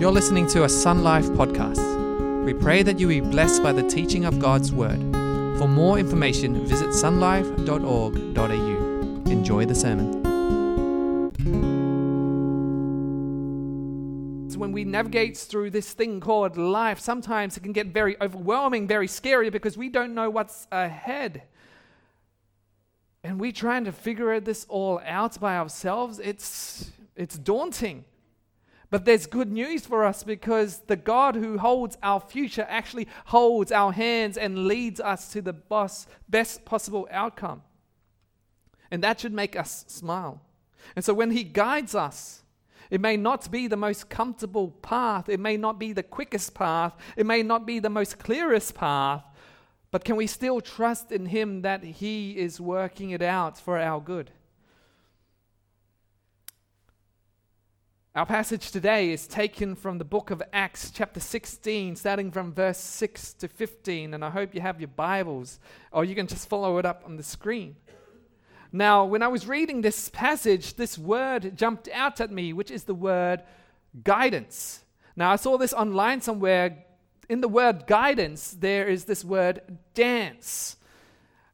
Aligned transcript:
You're 0.00 0.10
listening 0.10 0.48
to 0.48 0.64
a 0.64 0.68
Sun 0.70 1.04
Life 1.04 1.26
podcast. 1.26 2.46
We 2.46 2.54
pray 2.54 2.82
that 2.82 2.98
you 2.98 3.06
be 3.06 3.20
blessed 3.20 3.62
by 3.62 3.72
the 3.72 3.86
teaching 3.86 4.24
of 4.24 4.38
God's 4.38 4.72
Word. 4.72 4.98
For 5.58 5.68
more 5.68 5.98
information, 5.98 6.64
visit 6.64 6.88
sunlife.org.au. 6.88 9.30
Enjoy 9.30 9.66
the 9.66 9.74
sermon. 9.74 10.22
When 14.56 14.72
we 14.72 14.84
navigate 14.84 15.36
through 15.36 15.68
this 15.68 15.92
thing 15.92 16.20
called 16.20 16.56
life, 16.56 16.98
sometimes 16.98 17.58
it 17.58 17.62
can 17.62 17.72
get 17.72 17.88
very 17.88 18.18
overwhelming, 18.22 18.88
very 18.88 19.06
scary 19.06 19.50
because 19.50 19.76
we 19.76 19.90
don't 19.90 20.14
know 20.14 20.30
what's 20.30 20.66
ahead. 20.72 21.42
And 23.22 23.38
we 23.38 23.52
trying 23.52 23.84
to 23.84 23.92
figure 23.92 24.40
this 24.40 24.64
all 24.70 25.02
out 25.04 25.38
by 25.38 25.58
ourselves, 25.58 26.18
it's 26.20 26.90
it's 27.16 27.36
daunting. 27.36 28.06
But 28.90 29.04
there's 29.04 29.26
good 29.26 29.52
news 29.52 29.86
for 29.86 30.04
us 30.04 30.24
because 30.24 30.78
the 30.88 30.96
God 30.96 31.36
who 31.36 31.58
holds 31.58 31.96
our 32.02 32.18
future 32.18 32.66
actually 32.68 33.06
holds 33.26 33.70
our 33.70 33.92
hands 33.92 34.36
and 34.36 34.66
leads 34.66 35.00
us 35.00 35.30
to 35.32 35.40
the 35.40 35.52
best 36.28 36.64
possible 36.64 37.08
outcome. 37.10 37.62
And 38.90 39.02
that 39.04 39.20
should 39.20 39.32
make 39.32 39.54
us 39.54 39.84
smile. 39.86 40.42
And 40.96 41.04
so 41.04 41.14
when 41.14 41.30
He 41.30 41.44
guides 41.44 41.94
us, 41.94 42.42
it 42.90 43.00
may 43.00 43.16
not 43.16 43.48
be 43.52 43.68
the 43.68 43.76
most 43.76 44.08
comfortable 44.08 44.72
path, 44.82 45.28
it 45.28 45.38
may 45.38 45.56
not 45.56 45.78
be 45.78 45.92
the 45.92 46.02
quickest 46.02 46.54
path, 46.54 46.92
it 47.16 47.24
may 47.24 47.44
not 47.44 47.64
be 47.64 47.78
the 47.78 47.88
most 47.88 48.18
clearest 48.18 48.74
path, 48.74 49.22
but 49.92 50.04
can 50.04 50.16
we 50.16 50.26
still 50.26 50.60
trust 50.60 51.12
in 51.12 51.26
Him 51.26 51.62
that 51.62 51.84
He 51.84 52.36
is 52.36 52.60
working 52.60 53.10
it 53.10 53.22
out 53.22 53.56
for 53.56 53.78
our 53.78 54.00
good? 54.00 54.32
Our 58.12 58.26
passage 58.26 58.72
today 58.72 59.12
is 59.12 59.28
taken 59.28 59.76
from 59.76 59.98
the 59.98 60.04
book 60.04 60.32
of 60.32 60.42
Acts, 60.52 60.90
chapter 60.90 61.20
16, 61.20 61.94
starting 61.94 62.32
from 62.32 62.52
verse 62.52 62.78
6 62.78 63.34
to 63.34 63.46
15. 63.46 64.14
And 64.14 64.24
I 64.24 64.30
hope 64.30 64.52
you 64.52 64.60
have 64.60 64.80
your 64.80 64.88
Bibles, 64.88 65.60
or 65.92 66.04
you 66.04 66.16
can 66.16 66.26
just 66.26 66.48
follow 66.48 66.78
it 66.78 66.84
up 66.84 67.04
on 67.06 67.16
the 67.16 67.22
screen. 67.22 67.76
Now, 68.72 69.04
when 69.04 69.22
I 69.22 69.28
was 69.28 69.46
reading 69.46 69.80
this 69.80 70.08
passage, 70.08 70.74
this 70.74 70.98
word 70.98 71.56
jumped 71.56 71.88
out 71.92 72.20
at 72.20 72.32
me, 72.32 72.52
which 72.52 72.72
is 72.72 72.82
the 72.82 72.94
word 72.94 73.44
guidance. 74.02 74.82
Now, 75.14 75.30
I 75.30 75.36
saw 75.36 75.56
this 75.56 75.72
online 75.72 76.20
somewhere. 76.20 76.84
In 77.28 77.40
the 77.40 77.48
word 77.48 77.86
guidance, 77.86 78.56
there 78.58 78.88
is 78.88 79.04
this 79.04 79.24
word 79.24 79.62
dance. 79.94 80.78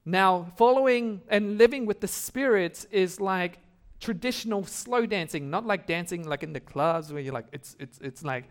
Now, 0.06 0.52
following 0.56 1.20
and 1.28 1.58
living 1.58 1.84
with 1.84 2.00
the 2.00 2.08
Spirit 2.08 2.86
is 2.90 3.20
like 3.20 3.58
traditional 4.00 4.64
slow 4.64 5.06
dancing, 5.06 5.50
not 5.50 5.66
like 5.66 5.86
dancing 5.86 6.26
like 6.28 6.42
in 6.42 6.52
the 6.52 6.60
clubs 6.60 7.12
where 7.12 7.22
you're 7.22 7.34
like, 7.34 7.46
it's, 7.52 7.76
it's, 7.78 7.98
it's 7.98 8.22
like, 8.24 8.44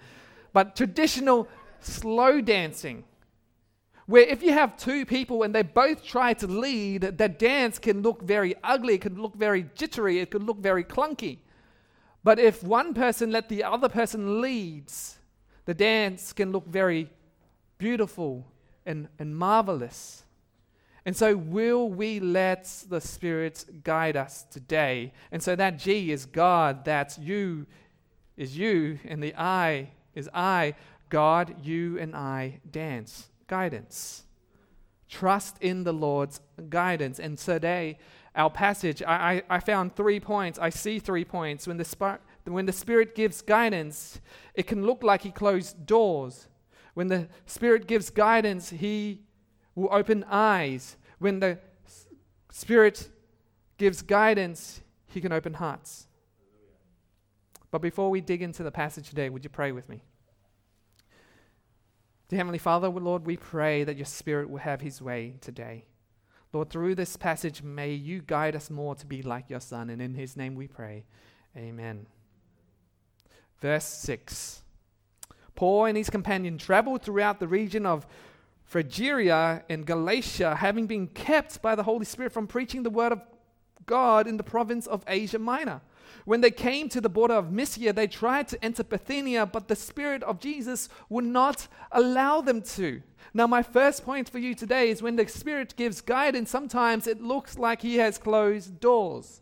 but 0.53 0.75
traditional 0.75 1.47
slow 1.79 2.41
dancing. 2.41 3.03
Where 4.07 4.23
if 4.23 4.43
you 4.43 4.53
have 4.53 4.77
two 4.77 5.05
people 5.05 5.43
and 5.43 5.53
they 5.53 5.63
both 5.63 6.03
try 6.03 6.33
to 6.35 6.47
lead, 6.47 7.01
that 7.01 7.39
dance 7.39 7.79
can 7.79 8.01
look 8.01 8.21
very 8.21 8.55
ugly, 8.63 8.95
it 8.95 9.01
can 9.01 9.21
look 9.21 9.35
very 9.35 9.67
jittery, 9.75 10.19
it 10.19 10.29
could 10.29 10.43
look 10.43 10.59
very 10.59 10.83
clunky. 10.83 11.39
But 12.23 12.39
if 12.39 12.63
one 12.63 12.93
person 12.93 13.31
let 13.31 13.49
the 13.49 13.63
other 13.63 13.89
person 13.89 14.41
leads, 14.41 15.17
the 15.65 15.73
dance 15.73 16.33
can 16.33 16.51
look 16.51 16.67
very 16.67 17.09
beautiful 17.77 18.45
and, 18.85 19.07
and 19.19 19.35
marvelous. 19.35 20.23
And 21.05 21.15
so, 21.15 21.37
will 21.37 21.87
we 21.87 22.19
let 22.19 22.65
the 22.89 22.99
Spirit 22.99 23.65
guide 23.83 24.17
us 24.17 24.43
today? 24.49 25.13
And 25.31 25.41
so, 25.41 25.55
that 25.55 25.77
G 25.77 26.11
is 26.11 26.25
God, 26.25 26.83
that's 26.83 27.19
you 27.19 27.67
is 28.37 28.57
you, 28.57 28.99
and 29.05 29.21
the 29.21 29.33
I 29.37 29.91
is 30.13 30.29
I. 30.33 30.75
God, 31.09 31.55
you, 31.63 31.99
and 31.99 32.15
I 32.15 32.59
dance. 32.69 33.29
Guidance. 33.47 34.23
Trust 35.07 35.57
in 35.61 35.83
the 35.83 35.93
Lord's 35.93 36.41
guidance. 36.69 37.19
And 37.19 37.37
today, 37.37 37.99
our 38.35 38.49
passage, 38.49 39.01
I, 39.03 39.43
I, 39.49 39.57
I 39.57 39.59
found 39.59 39.95
three 39.95 40.19
points. 40.19 40.59
I 40.59 40.69
see 40.69 40.99
three 40.99 41.23
points. 41.23 41.67
When 41.67 41.77
the, 41.77 41.85
sp- 41.85 42.19
when 42.45 42.65
the 42.65 42.73
Spirit 42.73 43.15
gives 43.15 43.41
guidance, 43.41 44.19
it 44.55 44.67
can 44.67 44.85
look 44.85 45.03
like 45.03 45.21
He 45.21 45.31
closed 45.31 45.85
doors. 45.85 46.47
When 46.95 47.07
the 47.07 47.27
Spirit 47.45 47.87
gives 47.87 48.09
guidance, 48.09 48.71
He 48.71 49.21
will 49.75 49.89
open 49.91 50.23
eyes. 50.29 50.97
When 51.19 51.39
the 51.39 51.59
Spirit 52.49 53.09
gives 53.77 54.01
guidance, 54.01 54.81
He 55.07 55.21
can 55.21 55.31
open 55.31 55.55
hearts. 55.55 56.07
But 57.71 57.81
before 57.81 58.09
we 58.09 58.21
dig 58.21 58.41
into 58.41 58.63
the 58.63 58.71
passage 58.71 59.09
today, 59.09 59.29
would 59.29 59.43
you 59.43 59.49
pray 59.49 59.71
with 59.71 59.89
me? 59.89 60.03
Dear 62.29 62.37
Heavenly 62.37 62.57
Father, 62.57 62.87
Lord, 62.89 63.25
we 63.25 63.37
pray 63.37 63.83
that 63.83 63.97
your 63.97 64.05
Spirit 64.05 64.49
will 64.49 64.59
have 64.59 64.81
His 64.81 65.01
way 65.01 65.35
today. 65.41 65.85
Lord, 66.53 66.69
through 66.69 66.95
this 66.95 67.17
passage, 67.17 67.61
may 67.61 67.93
you 67.93 68.21
guide 68.21 68.55
us 68.55 68.69
more 68.69 68.95
to 68.95 69.05
be 69.05 69.21
like 69.21 69.49
your 69.49 69.59
Son, 69.59 69.89
and 69.89 70.01
in 70.01 70.13
His 70.13 70.37
name 70.37 70.55
we 70.55 70.67
pray. 70.67 71.05
Amen. 71.57 72.07
Verse 73.61 73.85
6 73.85 74.61
Paul 75.55 75.85
and 75.85 75.97
his 75.97 76.09
companion 76.09 76.57
traveled 76.57 77.01
throughout 77.01 77.39
the 77.39 77.47
region 77.47 77.85
of 77.85 78.05
Phrygia 78.65 79.63
and 79.69 79.85
Galatia, 79.85 80.55
having 80.55 80.87
been 80.87 81.07
kept 81.07 81.61
by 81.61 81.75
the 81.75 81.83
Holy 81.83 82.05
Spirit 82.05 82.33
from 82.33 82.47
preaching 82.47 82.83
the 82.83 82.89
word 82.89 83.11
of 83.11 83.21
God 83.85 84.27
in 84.27 84.37
the 84.37 84.43
province 84.43 84.87
of 84.87 85.03
Asia 85.07 85.39
Minor. 85.39 85.81
When 86.25 86.41
they 86.41 86.51
came 86.51 86.89
to 86.89 86.99
the 86.99 87.09
border 87.09 87.35
of 87.35 87.51
Mysia, 87.51 87.93
they 87.93 88.07
tried 88.07 88.47
to 88.47 88.65
enter 88.65 88.83
Bithynia, 88.83 89.45
but 89.45 89.67
the 89.67 89.75
Spirit 89.75 90.23
of 90.23 90.39
Jesus 90.39 90.89
would 91.09 91.25
not 91.25 91.67
allow 91.91 92.41
them 92.41 92.61
to. 92.61 93.01
Now, 93.33 93.45
my 93.45 93.61
first 93.61 94.03
point 94.03 94.29
for 94.29 94.39
you 94.39 94.55
today 94.55 94.89
is 94.89 95.01
when 95.01 95.17
the 95.17 95.27
Spirit 95.27 95.75
gives 95.75 96.01
guidance, 96.01 96.49
sometimes 96.49 97.05
it 97.05 97.21
looks 97.21 97.59
like 97.59 97.81
He 97.81 97.97
has 97.97 98.17
closed 98.17 98.79
doors. 98.79 99.41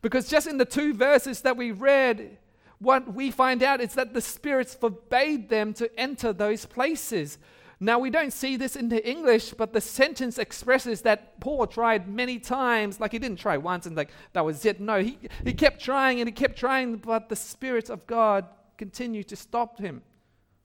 Because 0.00 0.28
just 0.28 0.46
in 0.46 0.58
the 0.58 0.64
two 0.64 0.94
verses 0.94 1.40
that 1.40 1.56
we 1.56 1.72
read, 1.72 2.38
what 2.78 3.12
we 3.12 3.30
find 3.30 3.62
out 3.62 3.80
is 3.80 3.94
that 3.94 4.14
the 4.14 4.20
Spirit 4.20 4.68
forbade 4.68 5.48
them 5.48 5.72
to 5.74 5.90
enter 5.98 6.32
those 6.32 6.66
places. 6.66 7.38
Now, 7.82 7.98
we 7.98 8.10
don't 8.10 8.32
see 8.32 8.56
this 8.56 8.76
in 8.76 8.90
the 8.90 9.04
English, 9.04 9.54
but 9.54 9.72
the 9.72 9.80
sentence 9.80 10.38
expresses 10.38 11.02
that 11.02 11.40
Paul 11.40 11.66
tried 11.66 12.06
many 12.06 12.38
times. 12.38 13.00
Like 13.00 13.10
he 13.10 13.18
didn't 13.18 13.40
try 13.40 13.56
once 13.56 13.86
and 13.86 13.96
like 13.96 14.10
that 14.34 14.44
was 14.44 14.64
it. 14.64 14.80
No, 14.80 15.00
he, 15.02 15.18
he 15.44 15.52
kept 15.52 15.82
trying 15.82 16.20
and 16.20 16.28
he 16.28 16.32
kept 16.32 16.56
trying, 16.56 16.98
but 16.98 17.28
the 17.28 17.34
Spirit 17.34 17.90
of 17.90 18.06
God 18.06 18.46
continued 18.78 19.26
to 19.30 19.36
stop 19.36 19.80
him, 19.80 20.02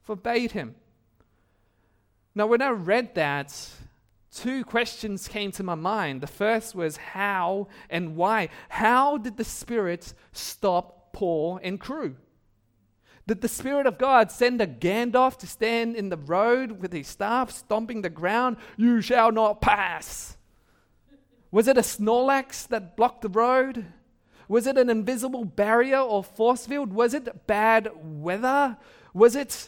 forbade 0.03 0.51
him. 0.51 0.75
Now, 2.35 2.45
when 2.45 2.61
I 2.61 2.69
read 2.69 3.15
that, 3.15 3.67
two 4.31 4.63
questions 4.63 5.27
came 5.27 5.51
to 5.53 5.63
my 5.63 5.73
mind. 5.73 6.21
The 6.21 6.27
first 6.27 6.75
was 6.75 6.97
how 6.97 7.67
and 7.89 8.15
why. 8.15 8.49
How 8.69 9.17
did 9.17 9.37
the 9.37 9.43
Spirit 9.43 10.13
stop 10.33 11.13
Paul 11.13 11.59
and 11.63 11.79
crew? 11.79 12.15
Did 13.27 13.41
the 13.41 13.49
Spirit 13.49 13.85
of 13.85 13.97
God 13.97 14.31
send 14.31 14.61
a 14.61 14.67
Gandalf 14.67 15.37
to 15.39 15.47
stand 15.47 15.95
in 15.97 16.09
the 16.09 16.17
road 16.17 16.81
with 16.81 16.93
his 16.93 17.07
staff, 17.07 17.51
stomping 17.51 18.01
the 18.01 18.09
ground? 18.09 18.55
You 18.77 19.01
shall 19.01 19.33
not 19.33 19.61
pass. 19.61 20.37
Was 21.51 21.67
it 21.67 21.77
a 21.77 21.81
Snorlax 21.81 22.67
that 22.69 22.95
blocked 22.95 23.21
the 23.21 23.29
road? 23.29 23.85
Was 24.47 24.65
it 24.65 24.77
an 24.77 24.89
invisible 24.89 25.43
barrier 25.43 25.99
or 25.99 26.23
force 26.23 26.65
field? 26.65 26.93
Was 26.93 27.13
it 27.13 27.47
bad 27.47 27.89
weather? 28.01 28.77
Was 29.13 29.35
it, 29.35 29.67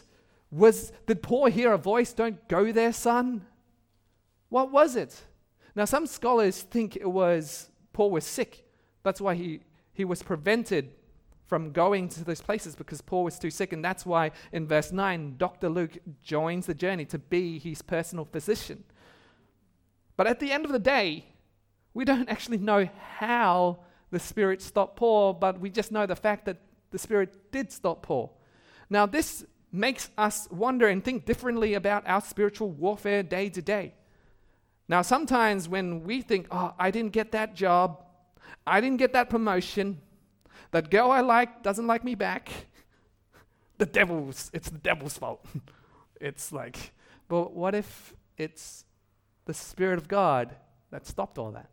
was, 0.50 0.90
did 1.06 1.22
Paul 1.22 1.46
hear 1.46 1.72
a 1.72 1.78
voice, 1.78 2.14
don't 2.14 2.48
go 2.48 2.72
there, 2.72 2.94
son? 2.94 3.46
What 4.48 4.72
was 4.72 4.96
it? 4.96 5.20
Now, 5.76 5.84
some 5.84 6.06
scholars 6.06 6.62
think 6.62 6.96
it 6.96 7.10
was 7.10 7.70
Paul 7.92 8.10
was 8.10 8.24
sick. 8.24 8.64
That's 9.02 9.20
why 9.20 9.34
he, 9.34 9.60
he 9.92 10.04
was 10.04 10.22
prevented 10.22 10.90
from 11.50 11.72
going 11.72 12.08
to 12.08 12.22
those 12.22 12.40
places 12.40 12.76
because 12.76 13.00
Paul 13.00 13.24
was 13.24 13.36
too 13.36 13.50
sick. 13.50 13.72
And 13.72 13.84
that's 13.84 14.06
why 14.06 14.30
in 14.52 14.68
verse 14.68 14.92
9, 14.92 15.34
Dr. 15.36 15.68
Luke 15.68 15.98
joins 16.22 16.66
the 16.66 16.74
journey 16.74 17.04
to 17.06 17.18
be 17.18 17.58
his 17.58 17.82
personal 17.82 18.24
physician. 18.24 18.84
But 20.16 20.28
at 20.28 20.38
the 20.38 20.52
end 20.52 20.64
of 20.64 20.70
the 20.70 20.78
day, 20.78 21.26
we 21.92 22.04
don't 22.04 22.28
actually 22.28 22.58
know 22.58 22.88
how 23.16 23.80
the 24.12 24.20
Spirit 24.20 24.62
stopped 24.62 24.94
Paul, 24.94 25.32
but 25.32 25.58
we 25.58 25.70
just 25.70 25.90
know 25.90 26.06
the 26.06 26.14
fact 26.14 26.44
that 26.44 26.58
the 26.92 26.98
Spirit 26.98 27.50
did 27.50 27.72
stop 27.72 28.02
Paul. 28.02 28.38
Now, 28.88 29.06
this 29.06 29.44
makes 29.72 30.08
us 30.16 30.46
wonder 30.52 30.86
and 30.86 31.04
think 31.04 31.26
differently 31.26 31.74
about 31.74 32.06
our 32.06 32.20
spiritual 32.20 32.70
warfare 32.70 33.24
day 33.24 33.48
to 33.48 33.60
day. 33.60 33.94
Now, 34.88 35.02
sometimes 35.02 35.68
when 35.68 36.04
we 36.04 36.22
think, 36.22 36.46
oh, 36.52 36.74
I 36.78 36.92
didn't 36.92 37.12
get 37.12 37.32
that 37.32 37.56
job, 37.56 38.04
I 38.64 38.80
didn't 38.80 38.98
get 38.98 39.12
that 39.14 39.30
promotion, 39.30 40.00
that 40.70 40.90
girl 40.90 41.10
I 41.10 41.20
like 41.20 41.62
doesn't 41.62 41.86
like 41.86 42.04
me 42.04 42.14
back. 42.14 42.50
The 43.78 43.86
devil's, 43.86 44.50
it's 44.52 44.68
the 44.68 44.76
devil's 44.76 45.16
fault. 45.16 45.42
it's 46.20 46.52
like, 46.52 46.92
but 47.28 47.54
what 47.54 47.74
if 47.74 48.12
it's 48.36 48.84
the 49.46 49.54
Spirit 49.54 49.96
of 49.96 50.06
God 50.06 50.54
that 50.90 51.06
stopped 51.06 51.38
all 51.38 51.50
that? 51.52 51.70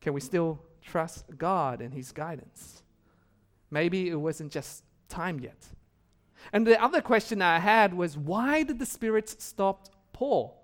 Can 0.00 0.12
we 0.12 0.20
still 0.20 0.60
trust 0.80 1.26
God 1.38 1.80
and 1.80 1.94
His 1.94 2.10
guidance? 2.10 2.82
Maybe 3.70 4.08
it 4.08 4.16
wasn't 4.16 4.50
just 4.50 4.82
time 5.08 5.38
yet. 5.38 5.68
And 6.52 6.66
the 6.66 6.82
other 6.82 7.00
question 7.00 7.40
I 7.40 7.60
had 7.60 7.94
was 7.94 8.18
why 8.18 8.64
did 8.64 8.78
the 8.80 8.86
Spirit 8.86 9.28
stop 9.28 9.88
Paul? 10.12 10.61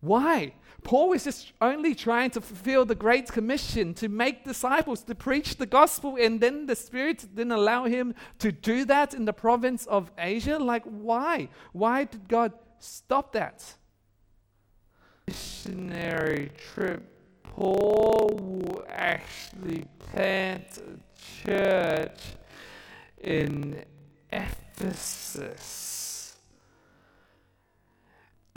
Why? 0.00 0.54
Paul 0.82 1.08
was 1.08 1.24
just 1.24 1.52
only 1.60 1.94
trying 1.94 2.30
to 2.30 2.40
fulfill 2.40 2.84
the 2.84 2.94
Great 2.94 3.26
Commission 3.32 3.92
to 3.94 4.08
make 4.08 4.44
disciples, 4.44 5.02
to 5.04 5.14
preach 5.14 5.56
the 5.56 5.66
gospel, 5.66 6.16
and 6.20 6.40
then 6.40 6.66
the 6.66 6.76
Spirit 6.76 7.26
didn't 7.34 7.52
allow 7.52 7.86
him 7.86 8.14
to 8.38 8.52
do 8.52 8.84
that 8.84 9.14
in 9.14 9.24
the 9.24 9.32
province 9.32 9.86
of 9.86 10.12
Asia? 10.16 10.58
Like, 10.58 10.84
why? 10.84 11.48
Why 11.72 12.04
did 12.04 12.28
God 12.28 12.52
stop 12.78 13.32
that? 13.32 13.74
Missionary 15.26 16.52
trip. 16.72 17.02
Paul 17.42 18.30
will 18.40 18.84
actually 18.88 19.86
plant 19.98 20.78
a 20.78 20.98
church 21.44 22.20
in 23.18 23.82
Ephesus. 24.30 26.15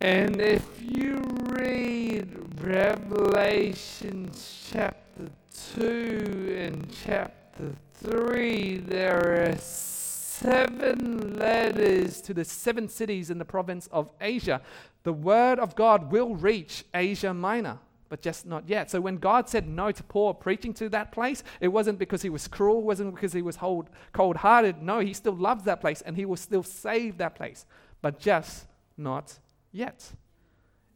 And 0.02 0.40
if 0.40 0.66
you 0.82 1.20
read 1.50 2.34
Revelation 2.62 4.32
chapter 4.72 5.28
2 5.76 6.56
and 6.58 6.88
chapter 7.04 7.76
3, 7.96 8.78
there 8.78 9.50
are 9.50 9.58
seven 9.58 11.38
letters 11.38 12.22
to 12.22 12.34
the 12.34 12.46
seven 12.46 12.88
cities 12.88 13.30
in 13.30 13.40
the 13.40 13.46
province 13.46 13.90
of 13.92 14.10
Asia. 14.22 14.62
The 15.04 15.12
word 15.12 15.60
of 15.60 15.76
God 15.76 16.14
will 16.14 16.34
reach 16.34 16.86
Asia 16.94 17.34
Minor 17.34 17.80
but 18.08 18.22
just 18.24 18.46
not 18.48 18.68
yet. 18.68 18.90
So 18.90 19.00
when 19.00 19.18
God 19.18 19.48
said 19.48 19.68
no 19.68 19.92
to 19.92 20.02
Paul 20.02 20.34
preaching 20.34 20.74
to 20.76 20.90
that 20.90 21.12
place, 21.12 21.44
it 21.62 21.68
wasn't 21.68 22.00
because 22.00 22.24
he 22.24 22.30
was 22.30 22.48
cruel, 22.48 22.82
wasn't 22.82 23.14
because 23.14 23.34
he 23.34 23.44
was 23.44 23.58
cold 23.58 24.36
hearted. 24.38 24.82
No, 24.82 25.00
he 25.00 25.14
still 25.14 25.36
loves 25.36 25.66
that 25.66 25.80
place 25.80 26.02
and 26.02 26.16
he 26.16 26.26
will 26.26 26.36
still 26.36 26.64
save 26.64 27.20
that 27.20 27.36
place, 27.36 27.68
but 28.02 28.20
just 28.20 28.66
not 28.98 29.38
yet. 29.72 30.12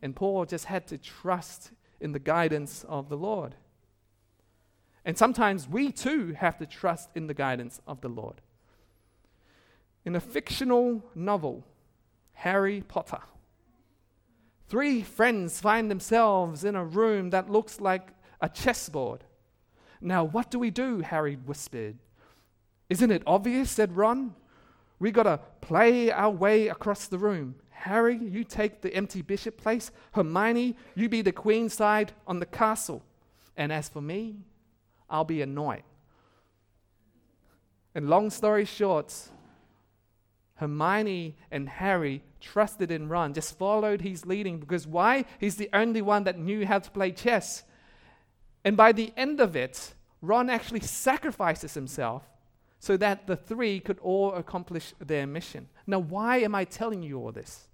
And 0.02 0.16
Paul 0.16 0.46
just 0.46 0.66
had 0.66 0.88
to 0.88 0.98
trust 0.98 1.72
in 2.00 2.12
the 2.12 2.20
guidance 2.20 2.86
of 2.88 3.10
the 3.10 3.18
Lord. 3.18 3.56
And 5.06 5.18
sometimes 5.18 5.68
we 5.68 5.92
too 5.92 6.34
have 6.34 6.58
to 6.58 6.66
trust 6.66 7.10
in 7.16 7.28
the 7.28 7.34
guidance 7.34 7.82
of 7.88 8.02
the 8.02 8.10
Lord. 8.10 8.42
In 10.06 10.16
a 10.16 10.20
fictional 10.20 11.04
novel, 11.16 11.66
Harry 12.34 12.82
Potter, 12.82 13.22
Three 14.74 15.04
friends 15.04 15.60
find 15.62 15.92
themselves 15.92 16.64
in 16.64 16.76
a 16.76 16.84
room 16.84 17.30
that 17.30 17.48
looks 17.48 17.80
like 17.80 18.08
a 18.42 18.50
chessboard. 18.50 19.24
Now, 20.02 20.24
what 20.24 20.50
do 20.50 20.58
we 20.58 20.72
do? 20.72 21.02
Harry 21.02 21.36
whispered. 21.36 21.98
Isn't 22.90 23.12
it 23.12 23.22
obvious? 23.28 23.70
said 23.70 23.96
Ron. 23.96 24.34
We 25.00 25.12
gotta 25.12 25.40
play 25.62 26.12
our 26.12 26.32
way 26.32 26.68
across 26.68 27.08
the 27.08 27.18
room. 27.18 27.56
Harry, 27.70 28.18
you 28.18 28.44
take 28.44 28.82
the 28.82 28.94
empty 28.94 29.22
bishop 29.22 29.58
place. 29.58 29.92
Hermione, 30.14 30.76
you 30.96 31.10
be 31.10 31.22
the 31.22 31.32
queen 31.32 31.70
side 31.70 32.14
on 32.26 32.40
the 32.40 32.46
castle. 32.46 33.04
And 33.58 33.72
as 33.72 33.90
for 33.90 34.02
me, 34.02 34.38
I'll 35.10 35.26
be 35.26 35.42
a 35.42 35.46
knight. 35.46 35.84
And 37.94 38.10
long 38.10 38.30
story 38.30 38.66
short, 38.66 39.14
Hermione 40.56 41.36
and 41.52 41.68
Harry 41.68 42.24
trusted 42.40 42.90
in 42.90 43.10
Ron, 43.10 43.34
just 43.34 43.58
followed 43.58 44.02
his 44.02 44.26
leading 44.26 44.60
because 44.60 44.88
why? 44.88 45.26
He's 45.40 45.56
the 45.56 45.70
only 45.74 46.02
one 46.02 46.24
that 46.24 46.40
knew 46.40 46.66
how 46.66 46.80
to 46.80 46.92
play 46.92 47.12
chess. 47.12 47.64
And 48.64 48.78
by 48.78 48.92
the 48.92 49.14
end 49.18 49.40
of 49.40 49.56
it, 49.56 49.94
Ron 50.22 50.50
actually 50.50 50.80
sacrifices 50.80 51.74
himself 51.74 52.24
so 52.84 52.98
that 52.98 53.28
the 53.28 53.38
three 53.38 53.80
could 53.80 53.98
all 54.00 54.34
accomplish 54.34 54.94
their 55.00 55.26
mission. 55.26 55.70
Now, 55.88 56.00
why 56.00 56.40
am 56.40 56.54
I 56.54 56.66
telling 56.66 57.02
you 57.02 57.18
all 57.18 57.32
this? 57.32 57.70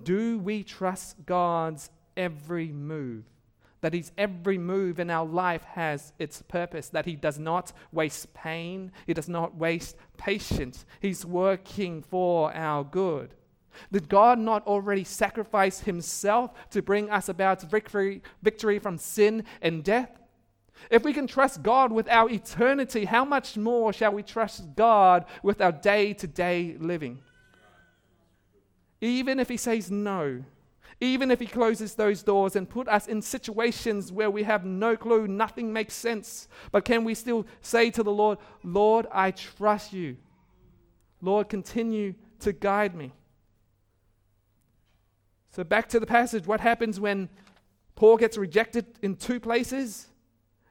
Do 0.00 0.38
we 0.38 0.62
trust 0.62 1.26
God's 1.26 1.90
every 2.16 2.68
move? 2.68 3.24
that 3.82 3.92
his 3.92 4.10
every 4.16 4.56
move 4.56 4.98
in 4.98 5.10
our 5.10 5.26
life 5.26 5.62
has 5.62 6.12
its 6.18 6.42
purpose, 6.42 6.88
that 6.88 7.04
he 7.04 7.14
does 7.14 7.38
not 7.38 7.72
waste 7.92 8.32
pain, 8.34 8.90
he 9.06 9.14
does 9.14 9.28
not 9.28 9.54
waste 9.54 9.96
patience. 10.16 10.86
He's 10.98 11.24
working 11.24 12.02
for 12.02 12.52
our 12.54 12.82
good. 12.82 13.34
Did 13.92 14.08
God 14.08 14.38
not 14.38 14.66
already 14.66 15.04
sacrifice 15.04 15.80
himself 15.80 16.52
to 16.70 16.82
bring 16.82 17.10
us 17.10 17.28
about 17.28 17.70
victory, 17.70 18.22
victory 18.42 18.78
from 18.78 18.96
sin 18.96 19.44
and 19.60 19.84
death? 19.84 20.18
If 20.90 21.04
we 21.04 21.12
can 21.12 21.26
trust 21.26 21.62
God 21.62 21.92
with 21.92 22.08
our 22.08 22.30
eternity, 22.30 23.04
how 23.04 23.24
much 23.24 23.56
more 23.56 23.92
shall 23.92 24.12
we 24.12 24.22
trust 24.22 24.74
God 24.76 25.24
with 25.42 25.60
our 25.60 25.72
day 25.72 26.12
to 26.14 26.26
day 26.26 26.76
living? 26.78 27.18
Even 29.00 29.38
if 29.40 29.48
he 29.48 29.56
says 29.56 29.90
no, 29.90 30.42
even 31.00 31.30
if 31.30 31.40
he 31.40 31.46
closes 31.46 31.94
those 31.94 32.22
doors 32.22 32.56
and 32.56 32.68
put 32.68 32.88
us 32.88 33.06
in 33.06 33.20
situations 33.20 34.10
where 34.10 34.30
we 34.30 34.44
have 34.44 34.64
no 34.64 34.96
clue, 34.96 35.28
nothing 35.28 35.72
makes 35.72 35.94
sense. 35.94 36.48
But 36.72 36.84
can 36.84 37.04
we 37.04 37.14
still 37.14 37.46
say 37.60 37.90
to 37.90 38.02
the 38.02 38.12
Lord, 38.12 38.38
Lord, 38.62 39.06
I 39.12 39.32
trust 39.32 39.92
you. 39.92 40.16
Lord, 41.20 41.48
continue 41.48 42.14
to 42.40 42.52
guide 42.52 42.94
me. 42.94 43.12
So 45.50 45.64
back 45.64 45.88
to 45.90 46.00
the 46.00 46.06
passage. 46.06 46.46
What 46.46 46.60
happens 46.60 46.98
when 46.98 47.28
Paul 47.94 48.16
gets 48.16 48.38
rejected 48.38 48.86
in 49.02 49.16
two 49.16 49.40
places? 49.40 50.06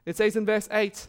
It 0.05 0.17
says 0.17 0.35
in 0.35 0.45
verse 0.45 0.69
8 0.71 1.07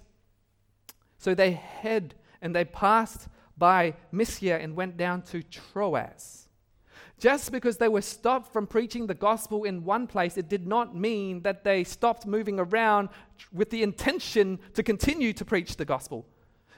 So 1.19 1.34
they 1.34 1.52
head 1.52 2.14
and 2.40 2.54
they 2.54 2.64
passed 2.64 3.28
by 3.58 3.94
Mysia 4.12 4.58
and 4.58 4.76
went 4.76 4.96
down 4.96 5.22
to 5.22 5.43
Troas. 5.43 6.48
Just 7.19 7.50
because 7.50 7.78
they 7.78 7.88
were 7.88 8.02
stopped 8.02 8.52
from 8.52 8.66
preaching 8.66 9.06
the 9.06 9.14
gospel 9.14 9.64
in 9.64 9.84
one 9.84 10.06
place, 10.06 10.37
it 10.37 10.50
did 10.50 10.66
not 10.66 10.94
mean 10.94 11.40
that 11.43 11.64
they 11.64 11.82
stopped 11.82 12.26
moving 12.26 12.60
around 12.60 13.08
with 13.52 13.70
the 13.70 13.82
intention 13.82 14.58
to 14.75 14.82
continue 14.82 15.32
to 15.32 15.44
preach 15.44 15.76
the 15.76 15.84
gospel. 15.87 16.26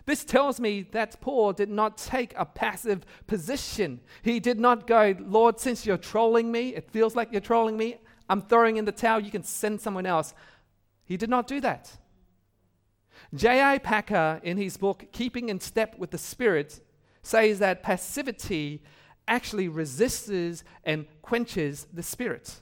This 0.07 0.25
tells 0.25 0.61
me 0.61 0.87
that 0.93 1.21
Paul 1.21 1.53
did 1.53 1.69
not 1.69 1.99
take 1.99 2.33
a 2.37 2.47
passive 2.47 3.05
position. 3.27 4.01
He 4.23 4.39
did 4.39 4.61
not 4.61 4.87
go, 4.87 5.15
Lord, 5.19 5.59
since 5.59 5.85
you're 5.85 5.99
trolling 5.99 6.53
me, 6.53 6.75
it 6.75 6.91
feels 6.91 7.17
like 7.17 7.31
you're 7.33 7.41
trolling 7.41 7.77
me, 7.77 7.99
I'm 8.29 8.41
throwing 8.41 8.77
in 8.77 8.85
the 8.85 8.93
towel, 8.93 9.21
you 9.21 9.31
can 9.31 9.43
send 9.43 9.81
someone 9.81 10.07
else. 10.07 10.35
He 11.05 11.17
did 11.17 11.29
not 11.29 11.47
do 11.47 11.61
that. 11.61 11.91
J.I. 13.35 13.79
Packer, 13.79 14.41
in 14.43 14.57
his 14.57 14.77
book, 14.77 15.07
Keeping 15.13 15.49
in 15.49 15.61
Step 15.61 15.99
with 15.99 16.11
the 16.11 16.19
Spirit, 16.19 16.81
says 17.23 17.59
that 17.59 17.83
passivity 17.83 18.83
actually 19.27 19.69
resists 19.69 20.65
and 20.85 21.07
quenches 21.23 21.87
the 21.93 22.03
spirit. 22.03 22.61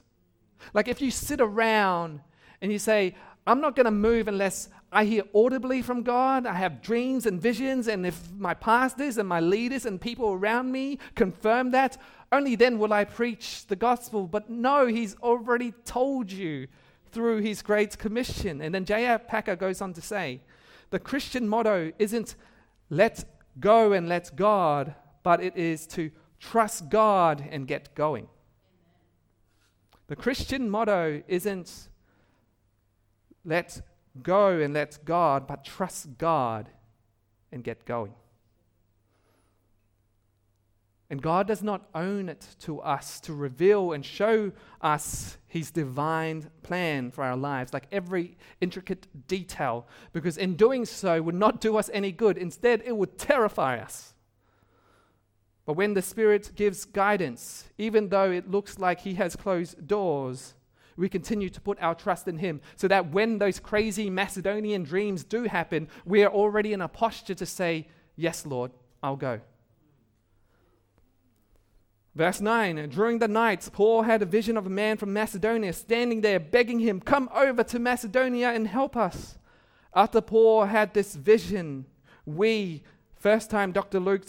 Like 0.74 0.88
if 0.88 1.00
you 1.00 1.10
sit 1.10 1.40
around 1.40 2.20
and 2.60 2.72
you 2.72 2.78
say, 2.78 3.14
I'm 3.46 3.60
not 3.60 3.76
going 3.76 3.84
to 3.84 3.92
move 3.92 4.26
unless 4.26 4.68
I 4.90 5.04
hear 5.04 5.22
audibly 5.34 5.82
from 5.82 6.02
God, 6.02 6.46
I 6.46 6.54
have 6.54 6.82
dreams 6.82 7.26
and 7.26 7.40
visions, 7.40 7.86
and 7.86 8.06
if 8.06 8.30
my 8.32 8.54
pastors 8.54 9.18
and 9.18 9.28
my 9.28 9.40
leaders 9.40 9.86
and 9.86 10.00
people 10.00 10.32
around 10.32 10.72
me 10.72 10.98
confirm 11.14 11.70
that, 11.72 11.96
only 12.32 12.56
then 12.56 12.78
will 12.78 12.92
I 12.92 13.04
preach 13.04 13.66
the 13.66 13.76
gospel. 13.76 14.26
But 14.26 14.50
no, 14.50 14.86
He's 14.86 15.16
already 15.16 15.72
told 15.84 16.32
you 16.32 16.66
through 17.12 17.38
His 17.38 17.62
Great 17.62 17.98
Commission. 17.98 18.60
And 18.60 18.74
then 18.74 18.84
J.I. 18.84 19.16
Packer 19.18 19.56
goes 19.56 19.80
on 19.80 19.92
to 19.94 20.00
say, 20.00 20.40
the 20.90 20.98
Christian 20.98 21.48
motto 21.48 21.92
isn't 21.98 22.36
let 22.90 23.24
go 23.58 23.92
and 23.92 24.08
let 24.08 24.36
God, 24.36 24.94
but 25.22 25.42
it 25.42 25.56
is 25.56 25.86
to 25.88 26.10
trust 26.38 26.88
God 26.88 27.46
and 27.50 27.66
get 27.66 27.94
going. 27.94 28.28
The 30.08 30.16
Christian 30.16 30.70
motto 30.70 31.22
isn't 31.26 31.88
let 33.44 33.80
go 34.22 34.60
and 34.60 34.74
let 34.74 35.04
God, 35.04 35.46
but 35.46 35.64
trust 35.64 36.18
God 36.18 36.68
and 37.50 37.64
get 37.64 37.84
going. 37.84 38.14
And 41.08 41.22
God 41.22 41.46
does 41.46 41.62
not 41.62 41.88
own 41.94 42.28
it 42.28 42.46
to 42.60 42.80
us 42.80 43.20
to 43.20 43.32
reveal 43.32 43.92
and 43.92 44.04
show 44.04 44.50
us 44.80 45.38
His 45.46 45.70
divine 45.70 46.50
plan 46.62 47.12
for 47.12 47.22
our 47.22 47.36
lives, 47.36 47.72
like 47.72 47.86
every 47.92 48.36
intricate 48.60 49.06
detail, 49.28 49.86
because 50.12 50.36
in 50.36 50.56
doing 50.56 50.84
so 50.84 51.22
would 51.22 51.36
not 51.36 51.60
do 51.60 51.76
us 51.76 51.88
any 51.92 52.10
good. 52.10 52.36
Instead, 52.36 52.82
it 52.84 52.96
would 52.96 53.18
terrify 53.18 53.78
us. 53.78 54.14
But 55.64 55.74
when 55.74 55.94
the 55.94 56.02
Spirit 56.02 56.52
gives 56.56 56.84
guidance, 56.84 57.64
even 57.78 58.08
though 58.08 58.30
it 58.30 58.50
looks 58.50 58.78
like 58.78 59.00
He 59.00 59.14
has 59.14 59.36
closed 59.36 59.86
doors, 59.86 60.54
we 60.96 61.08
continue 61.08 61.50
to 61.50 61.60
put 61.60 61.80
our 61.80 61.94
trust 61.94 62.26
in 62.26 62.38
Him 62.38 62.60
so 62.74 62.88
that 62.88 63.12
when 63.12 63.38
those 63.38 63.60
crazy 63.60 64.10
Macedonian 64.10 64.82
dreams 64.82 65.22
do 65.22 65.44
happen, 65.44 65.88
we 66.04 66.24
are 66.24 66.32
already 66.32 66.72
in 66.72 66.80
a 66.80 66.88
posture 66.88 67.34
to 67.34 67.46
say, 67.46 67.86
Yes, 68.16 68.44
Lord, 68.46 68.72
I'll 69.02 69.16
go. 69.16 69.40
Verse 72.16 72.40
9 72.40 72.88
During 72.88 73.18
the 73.18 73.28
night, 73.28 73.68
Paul 73.72 74.02
had 74.02 74.22
a 74.22 74.26
vision 74.26 74.56
of 74.56 74.66
a 74.66 74.70
man 74.70 74.96
from 74.96 75.12
Macedonia 75.12 75.74
standing 75.74 76.22
there 76.22 76.40
begging 76.40 76.80
him, 76.80 76.98
Come 76.98 77.28
over 77.34 77.62
to 77.64 77.78
Macedonia 77.78 78.52
and 78.52 78.66
help 78.66 78.96
us. 78.96 79.36
After 79.94 80.22
Paul 80.22 80.64
had 80.64 80.94
this 80.94 81.14
vision, 81.14 81.84
we 82.24 82.82
first 83.16 83.50
time 83.50 83.70
Dr. 83.70 84.00
Luke 84.00 84.24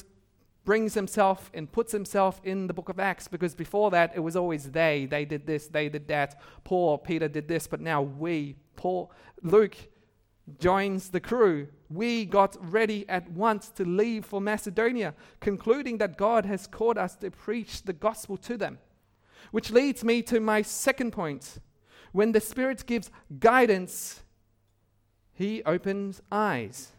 brings 0.65 0.95
himself 0.95 1.49
and 1.53 1.71
puts 1.71 1.93
himself 1.93 2.41
in 2.43 2.67
the 2.67 2.73
book 2.73 2.89
of 2.89 2.99
Acts 2.99 3.29
because 3.29 3.55
before 3.55 3.89
that 3.91 4.11
it 4.13 4.19
was 4.19 4.35
always 4.35 4.71
they. 4.71 5.05
They 5.05 5.23
did 5.23 5.47
this, 5.47 5.67
they 5.67 5.87
did 5.87 6.09
that. 6.09 6.41
Paul, 6.65 6.97
Peter 6.97 7.29
did 7.29 7.47
this, 7.47 7.67
but 7.67 7.79
now 7.79 8.01
we, 8.01 8.57
Paul, 8.75 9.13
Luke 9.41 9.77
joins 10.59 11.09
the 11.09 11.19
crew. 11.19 11.67
We 11.89 12.25
got 12.25 12.57
ready 12.71 13.07
at 13.09 13.31
once 13.31 13.69
to 13.69 13.85
leave 13.85 14.25
for 14.25 14.41
Macedonia, 14.41 15.13
concluding 15.39 15.97
that 15.99 16.17
God 16.17 16.45
has 16.45 16.67
called 16.67 16.97
us 16.97 17.15
to 17.17 17.31
preach 17.31 17.83
the 17.83 17.93
gospel 17.93 18.37
to 18.37 18.57
them. 18.57 18.79
Which 19.51 19.71
leads 19.71 20.03
me 20.03 20.21
to 20.23 20.39
my 20.39 20.61
second 20.61 21.11
point. 21.11 21.59
When 22.11 22.31
the 22.31 22.41
Spirit 22.41 22.85
gives 22.85 23.11
guidance, 23.39 24.23
He 25.33 25.63
opens 25.63 26.21
eyes, 26.31 26.91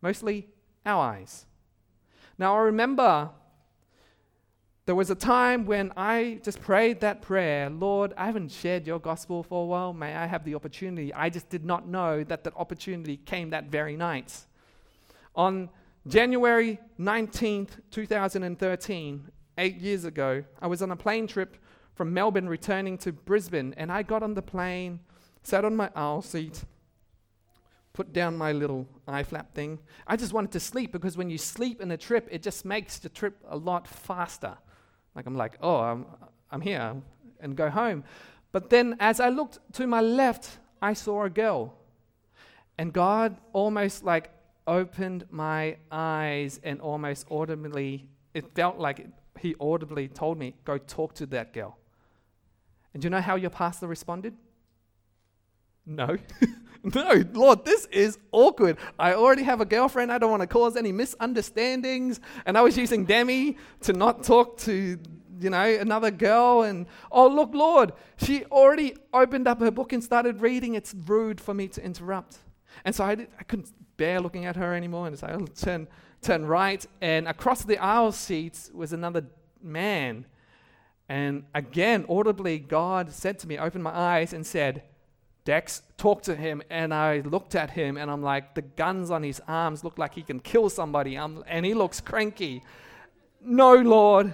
mostly 0.00 0.48
our 0.86 1.02
eyes. 1.12 1.46
Now, 2.38 2.56
I 2.56 2.60
remember 2.60 3.30
there 4.86 4.94
was 4.94 5.08
a 5.08 5.14
time 5.14 5.64
when 5.64 5.92
I 5.96 6.40
just 6.42 6.60
prayed 6.60 7.00
that 7.00 7.22
prayer 7.22 7.70
Lord, 7.70 8.12
I 8.18 8.26
haven't 8.26 8.52
shared 8.52 8.86
your 8.86 8.98
gospel 8.98 9.42
for 9.42 9.62
a 9.62 9.66
while. 9.66 9.92
May 9.94 10.14
I 10.14 10.26
have 10.26 10.44
the 10.44 10.54
opportunity? 10.54 11.12
I 11.14 11.30
just 11.30 11.48
did 11.48 11.64
not 11.64 11.88
know 11.88 12.22
that 12.24 12.44
that 12.44 12.54
opportunity 12.56 13.16
came 13.16 13.50
that 13.50 13.70
very 13.70 13.96
night. 13.96 14.44
On 15.34 15.70
January 16.06 16.78
19th, 17.00 17.70
2013, 17.90 19.30
eight 19.56 19.76
years 19.76 20.04
ago, 20.04 20.44
I 20.60 20.66
was 20.66 20.82
on 20.82 20.90
a 20.90 20.96
plane 20.96 21.26
trip 21.26 21.56
from 21.94 22.12
Melbourne 22.12 22.48
returning 22.48 22.98
to 22.98 23.12
Brisbane, 23.12 23.72
and 23.78 23.90
I 23.90 24.02
got 24.02 24.22
on 24.22 24.34
the 24.34 24.42
plane, 24.42 25.00
sat 25.42 25.64
on 25.64 25.76
my 25.76 25.90
aisle 25.94 26.20
seat, 26.20 26.64
put 27.94 28.12
down 28.12 28.36
my 28.36 28.52
little 28.52 28.86
eye 29.08 29.22
flap 29.22 29.54
thing. 29.54 29.78
I 30.06 30.16
just 30.16 30.32
wanted 30.32 30.50
to 30.52 30.60
sleep 30.60 30.92
because 30.92 31.16
when 31.16 31.30
you 31.30 31.38
sleep 31.38 31.80
in 31.80 31.90
a 31.92 31.96
trip, 31.96 32.28
it 32.30 32.42
just 32.42 32.64
makes 32.64 32.98
the 32.98 33.08
trip 33.08 33.38
a 33.48 33.56
lot 33.56 33.88
faster. 33.88 34.58
Like 35.14 35.26
I'm 35.26 35.36
like, 35.36 35.58
oh, 35.60 35.76
I'm, 35.76 36.06
I'm 36.50 36.60
here, 36.60 36.94
and 37.40 37.56
go 37.56 37.70
home. 37.70 38.04
But 38.52 38.70
then 38.70 38.96
as 39.00 39.20
I 39.20 39.28
looked 39.28 39.58
to 39.74 39.86
my 39.86 40.00
left, 40.00 40.58
I 40.80 40.92
saw 40.92 41.24
a 41.24 41.30
girl. 41.30 41.74
And 42.78 42.92
God 42.92 43.36
almost 43.52 44.04
like 44.04 44.30
opened 44.66 45.24
my 45.30 45.76
eyes 45.90 46.60
and 46.62 46.80
almost 46.80 47.26
audibly, 47.30 48.06
it 48.32 48.54
felt 48.54 48.78
like 48.78 49.06
He 49.40 49.54
audibly 49.60 50.08
told 50.08 50.38
me, 50.38 50.54
go 50.64 50.78
talk 50.78 51.14
to 51.14 51.26
that 51.26 51.52
girl. 51.52 51.76
And 52.92 53.02
do 53.02 53.06
you 53.06 53.10
know 53.10 53.20
how 53.20 53.36
your 53.36 53.50
pastor 53.50 53.86
responded? 53.86 54.34
No. 55.86 56.16
no, 56.82 57.24
Lord, 57.32 57.64
this 57.64 57.86
is 57.86 58.18
awkward. 58.32 58.78
I 58.98 59.14
already 59.14 59.42
have 59.42 59.60
a 59.60 59.64
girlfriend. 59.64 60.12
I 60.12 60.18
don't 60.18 60.30
want 60.30 60.42
to 60.42 60.46
cause 60.46 60.76
any 60.76 60.92
misunderstandings. 60.92 62.20
And 62.46 62.56
I 62.56 62.62
was 62.62 62.76
using 62.76 63.04
Demi 63.04 63.56
to 63.82 63.92
not 63.92 64.22
talk 64.22 64.58
to, 64.60 64.98
you 65.40 65.50
know, 65.50 65.64
another 65.64 66.10
girl. 66.10 66.62
And 66.62 66.86
oh, 67.10 67.28
look, 67.28 67.54
Lord, 67.54 67.92
she 68.16 68.44
already 68.46 68.96
opened 69.12 69.48
up 69.48 69.60
her 69.60 69.70
book 69.70 69.92
and 69.92 70.02
started 70.02 70.40
reading. 70.40 70.74
It's 70.74 70.94
rude 71.06 71.40
for 71.40 71.54
me 71.54 71.68
to 71.68 71.84
interrupt. 71.84 72.38
And 72.84 72.94
so 72.94 73.04
I, 73.04 73.14
did, 73.14 73.28
I 73.38 73.44
couldn't 73.44 73.72
bear 73.96 74.20
looking 74.20 74.46
at 74.46 74.56
her 74.56 74.74
anymore. 74.74 75.06
And 75.06 75.18
so 75.18 75.26
I 75.26 75.36
turn, 75.54 75.86
turn 76.20 76.46
right. 76.46 76.84
And 77.00 77.28
across 77.28 77.62
the 77.62 77.78
aisle 77.78 78.12
seats 78.12 78.70
was 78.74 78.92
another 78.92 79.24
man. 79.62 80.26
And 81.08 81.44
again, 81.54 82.06
audibly, 82.08 82.58
God 82.58 83.12
said 83.12 83.38
to 83.40 83.48
me, 83.48 83.58
opened 83.58 83.84
my 83.84 83.96
eyes 83.96 84.32
and 84.32 84.46
said, 84.46 84.82
Dex 85.44 85.82
talked 85.98 86.24
to 86.24 86.34
him, 86.34 86.62
and 86.70 86.94
I 86.94 87.20
looked 87.20 87.54
at 87.54 87.70
him, 87.70 87.98
and 87.98 88.10
I'm 88.10 88.22
like, 88.22 88.54
the 88.54 88.62
guns 88.62 89.10
on 89.10 89.22
his 89.22 89.40
arms 89.46 89.84
look 89.84 89.98
like 89.98 90.14
he 90.14 90.22
can 90.22 90.40
kill 90.40 90.70
somebody, 90.70 91.16
I'm, 91.16 91.44
and 91.46 91.66
he 91.66 91.74
looks 91.74 92.00
cranky. 92.00 92.62
No, 93.42 93.74
Lord. 93.74 94.32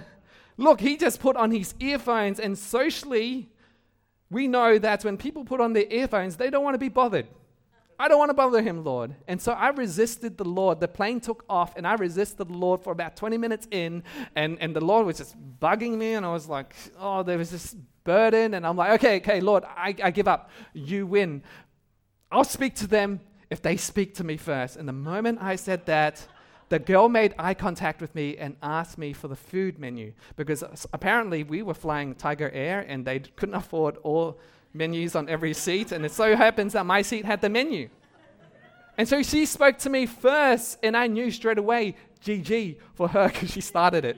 Look, 0.55 0.79
he 0.79 0.95
just 0.95 1.19
put 1.19 1.35
on 1.35 1.51
his 1.51 1.75
earphones, 1.79 2.39
and 2.39 2.57
socially, 2.57 3.49
we 4.29 4.47
know 4.47 4.77
that 4.79 5.03
when 5.03 5.17
people 5.17 5.43
put 5.43 5.59
on 5.59 5.73
their 5.73 5.85
earphones, 5.89 6.37
they 6.37 6.49
don't 6.49 6.63
want 6.63 6.75
to 6.75 6.79
be 6.79 6.89
bothered. 6.89 7.27
I 7.99 8.07
don't 8.07 8.17
want 8.17 8.29
to 8.29 8.33
bother 8.33 8.61
him, 8.61 8.83
Lord. 8.83 9.13
And 9.27 9.39
so 9.39 9.51
I 9.51 9.69
resisted 9.69 10.37
the 10.37 10.45
Lord. 10.45 10.79
The 10.79 10.87
plane 10.87 11.19
took 11.19 11.43
off, 11.49 11.75
and 11.75 11.85
I 11.85 11.93
resisted 11.93 12.47
the 12.47 12.53
Lord 12.53 12.81
for 12.81 12.93
about 12.93 13.17
20 13.17 13.37
minutes 13.37 13.67
in, 13.69 14.03
and, 14.35 14.57
and 14.61 14.73
the 14.75 14.83
Lord 14.83 15.05
was 15.05 15.17
just 15.17 15.35
bugging 15.59 15.97
me, 15.97 16.13
and 16.13 16.25
I 16.25 16.31
was 16.31 16.47
like, 16.47 16.73
oh, 16.97 17.21
there 17.21 17.37
was 17.37 17.51
this 17.51 17.75
burden. 18.03 18.53
And 18.53 18.65
I'm 18.65 18.77
like, 18.77 18.91
okay, 18.93 19.17
okay, 19.17 19.41
Lord, 19.41 19.63
I, 19.63 19.95
I 20.03 20.11
give 20.11 20.27
up. 20.27 20.49
You 20.73 21.05
win. 21.05 21.43
I'll 22.31 22.43
speak 22.43 22.75
to 22.75 22.87
them 22.87 23.19
if 23.49 23.61
they 23.61 23.77
speak 23.77 24.15
to 24.15 24.23
me 24.23 24.37
first. 24.37 24.77
And 24.77 24.87
the 24.87 24.93
moment 24.93 25.39
I 25.41 25.55
said 25.55 25.85
that, 25.85 26.25
the 26.69 26.79
girl 26.79 27.09
made 27.09 27.35
eye 27.37 27.53
contact 27.53 27.99
with 27.99 28.15
me 28.15 28.37
and 28.37 28.55
asked 28.63 28.97
me 28.97 29.11
for 29.11 29.27
the 29.27 29.35
food 29.35 29.77
menu 29.77 30.13
because 30.37 30.63
apparently 30.93 31.43
we 31.43 31.61
were 31.63 31.73
flying 31.73 32.15
Tiger 32.15 32.49
Air 32.51 32.85
and 32.87 33.03
they 33.03 33.19
couldn't 33.19 33.55
afford 33.55 33.97
all 34.03 34.39
menus 34.73 35.15
on 35.15 35.27
every 35.29 35.53
seat, 35.53 35.91
and 35.91 36.05
it 36.05 36.11
so 36.11 36.35
happens 36.35 36.73
that 36.73 36.85
my 36.85 37.01
seat 37.01 37.25
had 37.25 37.41
the 37.41 37.49
menu. 37.49 37.89
And 38.97 39.07
so 39.07 39.23
she 39.23 39.45
spoke 39.45 39.77
to 39.79 39.89
me 39.89 40.05
first, 40.05 40.77
and 40.83 40.95
I 40.95 41.07
knew 41.07 41.31
straight 41.31 41.57
away 41.57 41.95
GG 42.23 42.77
for 42.93 43.07
her 43.09 43.27
because 43.27 43.51
she 43.51 43.61
started 43.61 44.05
it. 44.05 44.17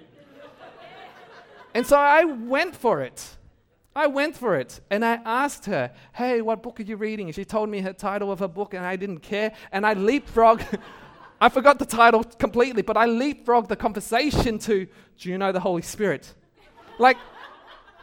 and 1.73 1.85
so 1.85 1.97
I 1.97 2.25
went 2.25 2.75
for 2.75 3.01
it. 3.01 3.37
I 3.95 4.07
went 4.07 4.35
for 4.35 4.55
it 4.55 4.79
and 4.89 5.05
I 5.05 5.19
asked 5.23 5.65
her, 5.67 5.91
Hey, 6.13 6.41
what 6.41 6.63
book 6.63 6.79
are 6.79 6.83
you 6.83 6.97
reading? 6.97 7.27
And 7.27 7.35
she 7.35 7.45
told 7.45 7.69
me 7.69 7.81
her 7.81 7.93
title 7.93 8.31
of 8.31 8.39
her 8.39 8.47
book, 8.47 8.73
and 8.73 8.85
I 8.85 8.95
didn't 8.95 9.19
care. 9.19 9.53
And 9.71 9.85
I 9.85 9.93
leapfrogged, 9.93 10.79
I 11.41 11.49
forgot 11.49 11.79
the 11.79 11.85
title 11.85 12.23
completely, 12.23 12.81
but 12.81 12.97
I 12.97 13.07
leapfrogged 13.07 13.67
the 13.67 13.75
conversation 13.75 14.57
to, 14.59 14.87
Do 15.17 15.29
you 15.29 15.37
know 15.37 15.51
the 15.51 15.59
Holy 15.59 15.81
Spirit? 15.81 16.33
Like, 16.97 17.17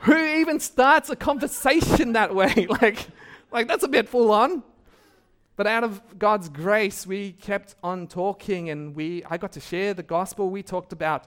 who 0.03 0.17
even 0.17 0.61
starts 0.61 1.11
a 1.11 1.17
conversation 1.17 2.13
that 2.13 2.35
way? 2.35 2.67
like, 2.83 3.07
like 3.51 3.69
that's 3.69 3.85
a 3.85 3.89
bit 3.89 4.09
full 4.09 4.31
on. 4.31 4.63
But 5.57 5.67
out 5.67 5.85
of 5.85 6.19
God's 6.19 6.49
grace, 6.49 7.07
we 7.07 7.33
kept 7.33 7.75
on 7.83 8.07
talking 8.07 8.71
and 8.71 8.95
we 8.95 9.23
I 9.29 9.37
got 9.37 9.53
to 9.53 9.61
share 9.61 9.93
the 9.93 10.03
gospel. 10.03 10.49
We 10.49 10.63
talked 10.63 10.93
about 10.93 11.27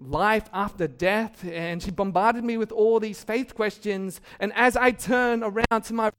life 0.00 0.48
after 0.52 0.88
death 0.88 1.44
and 1.44 1.82
she 1.82 1.90
bombarded 1.90 2.42
me 2.42 2.56
with 2.56 2.72
all 2.72 2.98
these 2.98 3.22
faith 3.22 3.54
questions 3.54 4.20
and 4.38 4.52
as 4.54 4.76
I 4.76 4.92
turn 4.92 5.42
around 5.42 5.82
to 5.84 5.92
my 5.92 6.10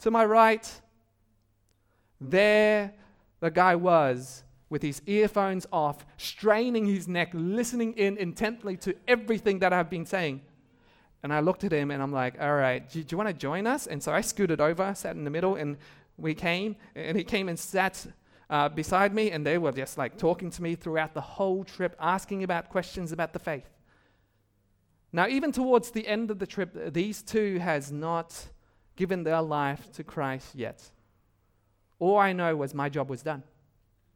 to 0.00 0.10
my 0.10 0.24
right 0.24 0.80
there 2.20 2.94
the 3.40 3.50
guy 3.50 3.76
was 3.76 4.44
with 4.68 4.82
his 4.82 5.00
earphones 5.06 5.66
off, 5.72 6.04
straining 6.16 6.86
his 6.86 7.06
neck, 7.06 7.30
listening 7.32 7.92
in 7.94 8.16
intently 8.16 8.76
to 8.78 8.94
everything 9.06 9.60
that 9.60 9.72
I've 9.72 9.90
been 9.90 10.06
saying. 10.06 10.42
And 11.22 11.32
I 11.32 11.40
looked 11.40 11.64
at 11.64 11.72
him 11.72 11.90
and 11.90 12.02
I'm 12.02 12.12
like, 12.12 12.40
all 12.40 12.54
right, 12.54 12.88
do, 12.88 13.02
do 13.02 13.14
you 13.14 13.16
want 13.16 13.28
to 13.28 13.34
join 13.34 13.66
us? 13.66 13.86
And 13.86 14.02
so 14.02 14.12
I 14.12 14.20
scooted 14.20 14.60
over, 14.60 14.92
sat 14.94 15.16
in 15.16 15.24
the 15.24 15.30
middle, 15.30 15.56
and 15.56 15.76
we 16.16 16.34
came, 16.34 16.76
and 16.94 17.16
he 17.16 17.24
came 17.24 17.48
and 17.48 17.58
sat 17.58 18.06
uh, 18.48 18.68
beside 18.68 19.14
me, 19.14 19.30
and 19.30 19.44
they 19.44 19.58
were 19.58 19.72
just 19.72 19.98
like 19.98 20.16
talking 20.16 20.50
to 20.50 20.62
me 20.62 20.74
throughout 20.74 21.14
the 21.14 21.20
whole 21.20 21.64
trip, 21.64 21.96
asking 22.00 22.42
about 22.42 22.68
questions 22.68 23.12
about 23.12 23.32
the 23.32 23.38
faith. 23.38 23.68
Now, 25.12 25.26
even 25.28 25.52
towards 25.52 25.90
the 25.90 26.06
end 26.06 26.30
of 26.30 26.38
the 26.38 26.46
trip, 26.46 26.92
these 26.92 27.22
two 27.22 27.58
has 27.58 27.90
not 27.90 28.48
given 28.96 29.24
their 29.24 29.42
life 29.42 29.90
to 29.92 30.04
Christ 30.04 30.54
yet. 30.54 30.82
All 31.98 32.18
I 32.18 32.32
know 32.32 32.56
was 32.56 32.74
my 32.74 32.88
job 32.88 33.08
was 33.08 33.22
done. 33.22 33.42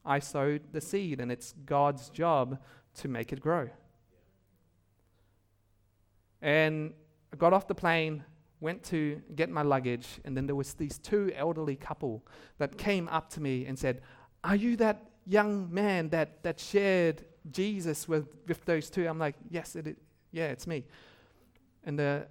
I 0.04 0.18
sowed 0.18 0.72
the 0.72 0.80
seed, 0.80 1.20
and 1.20 1.30
it's 1.32 1.54
God's 1.64 2.10
job 2.10 2.58
to 2.96 3.08
make 3.08 3.32
it 3.32 3.40
grow. 3.40 3.68
And 6.42 6.92
I 7.32 7.36
got 7.36 7.52
off 7.52 7.68
the 7.68 7.74
plane, 7.74 8.24
went 8.60 8.82
to 8.84 9.20
get 9.34 9.50
my 9.50 9.62
luggage, 9.62 10.06
and 10.24 10.36
then 10.36 10.46
there 10.46 10.56
was 10.56 10.74
these 10.74 10.98
two 10.98 11.32
elderly 11.34 11.76
couple 11.76 12.26
that 12.58 12.76
came 12.76 13.08
up 13.08 13.30
to 13.30 13.40
me 13.40 13.66
and 13.66 13.78
said, 13.78 14.02
Are 14.42 14.56
you 14.56 14.76
that 14.76 15.10
young 15.26 15.72
man 15.72 16.08
that, 16.10 16.42
that 16.42 16.58
shared 16.58 17.24
Jesus 17.50 18.08
with, 18.08 18.26
with 18.46 18.64
those 18.64 18.90
two? 18.90 19.06
I'm 19.06 19.18
like, 19.18 19.36
Yes, 19.50 19.76
it 19.76 19.86
is. 19.86 19.96
yeah, 20.32 20.46
it's 20.46 20.66
me. 20.66 20.84
And 21.84 21.98
the, 21.98 22.26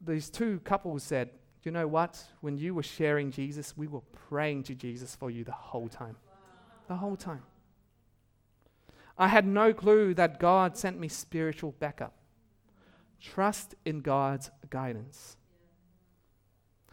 these 0.00 0.30
two 0.30 0.60
couples 0.64 1.02
said, 1.02 1.30
You 1.62 1.72
know 1.72 1.86
what? 1.86 2.22
When 2.40 2.56
you 2.56 2.74
were 2.74 2.82
sharing 2.82 3.30
Jesus, 3.30 3.76
we 3.76 3.86
were 3.86 4.02
praying 4.28 4.64
to 4.64 4.74
Jesus 4.74 5.14
for 5.14 5.30
you 5.30 5.44
the 5.44 5.52
whole 5.52 5.88
time 5.88 6.16
the 6.90 6.96
whole 6.96 7.16
time. 7.16 7.42
I 9.16 9.28
had 9.28 9.46
no 9.46 9.72
clue 9.72 10.12
that 10.14 10.40
God 10.40 10.76
sent 10.76 10.98
me 10.98 11.06
spiritual 11.06 11.72
backup. 11.78 12.14
Trust 13.20 13.76
in 13.84 14.00
God's 14.00 14.50
guidance. 14.70 15.36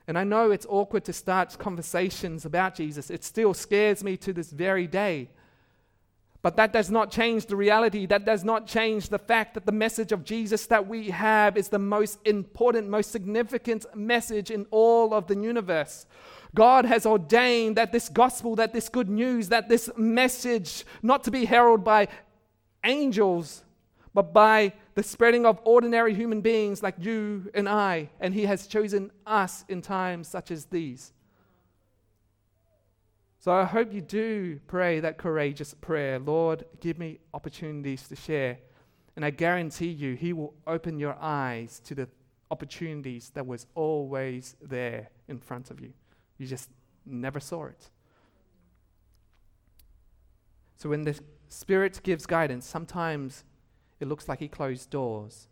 And 0.07 0.17
I 0.17 0.23
know 0.23 0.51
it's 0.51 0.65
awkward 0.69 1.03
to 1.05 1.13
start 1.13 1.57
conversations 1.59 2.45
about 2.45 2.75
Jesus. 2.75 3.09
It 3.09 3.23
still 3.23 3.53
scares 3.53 4.03
me 4.03 4.15
to 4.17 4.31
this 4.31 4.51
very 4.51 4.87
day. 4.87 5.29
But 6.41 6.55
that 6.55 6.71
does 6.71 6.89
not 6.89 7.11
change 7.11 7.47
the 7.47 7.57
reality. 7.57 8.05
That 8.05 8.23
does 8.23 8.45
not 8.45 8.67
change 8.67 9.09
the 9.09 9.19
fact 9.19 9.55
that 9.55 9.65
the 9.65 9.71
message 9.73 10.13
of 10.13 10.23
Jesus 10.23 10.65
that 10.67 10.87
we 10.87 11.09
have 11.09 11.57
is 11.57 11.67
the 11.67 11.79
most 11.79 12.19
important, 12.25 12.87
most 12.87 13.11
significant 13.11 13.85
message 13.93 14.49
in 14.49 14.65
all 14.71 15.13
of 15.13 15.27
the 15.27 15.35
universe. 15.35 16.05
God 16.55 16.85
has 16.85 17.05
ordained 17.05 17.75
that 17.75 17.91
this 17.91 18.07
gospel, 18.07 18.55
that 18.55 18.71
this 18.71 18.87
good 18.87 19.09
news, 19.09 19.49
that 19.49 19.67
this 19.67 19.89
message, 19.97 20.85
not 21.01 21.25
to 21.25 21.31
be 21.31 21.43
heralded 21.43 21.83
by 21.83 22.07
angels, 22.83 23.63
but 24.13 24.31
by 24.31 24.71
the 24.97 25.03
spreading 25.03 25.45
of 25.45 25.61
ordinary 25.63 26.11
human 26.11 26.41
beings 26.41 26.81
like 26.81 26.95
you 26.97 27.51
and 27.53 27.69
I. 27.69 28.09
And 28.19 28.33
He 28.33 28.47
has 28.47 28.65
chosen 28.65 29.11
us 29.27 29.63
in 29.69 29.79
times 29.79 30.27
such 30.27 30.49
as 30.49 30.65
these. 30.65 31.13
So 33.37 33.53
I 33.53 33.63
hope 33.63 33.93
you 33.93 34.01
do 34.01 34.59
pray 34.65 34.99
that 35.01 35.19
courageous 35.19 35.75
prayer 35.75 36.17
Lord, 36.17 36.65
give 36.79 36.97
me 36.97 37.19
opportunities 37.31 38.07
to 38.07 38.15
share. 38.15 38.57
And 39.15 39.23
I 39.23 39.29
guarantee 39.29 39.89
you, 39.89 40.15
He 40.15 40.33
will 40.33 40.55
open 40.65 40.97
your 40.97 41.15
eyes 41.21 41.79
to 41.85 41.93
the 41.93 42.09
opportunities 42.49 43.29
that 43.35 43.45
was 43.45 43.67
always 43.75 44.55
there 44.63 45.11
in 45.27 45.37
front 45.37 45.69
of 45.69 45.79
you. 45.79 45.93
You 46.39 46.47
just 46.47 46.71
never 47.05 47.39
saw 47.39 47.65
it. 47.65 47.91
So 50.77 50.89
when 50.89 51.03
the 51.03 51.19
Spirit 51.49 51.99
gives 52.01 52.25
guidance, 52.25 52.65
sometimes 52.65 53.43
it 53.99 54.07
looks 54.07 54.27
like 54.27 54.39
He 54.39 54.47
closed 54.47 54.89
doors. 54.89 55.47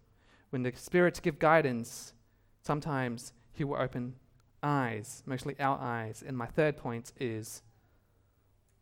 When 0.50 0.64
the 0.64 0.74
Spirit 0.76 1.20
gives 1.22 1.38
guidance, 1.38 2.14
sometimes 2.62 3.34
He 3.54 3.64
will 3.64 3.78
open 3.78 4.16
eyes, 4.62 5.24
mostly 5.26 5.56
our 5.60 5.80
eyes. 5.80 6.24
And 6.26 6.38
my 6.38 6.48
third 6.48 6.78
point 6.78 7.12
is 7.20 7.62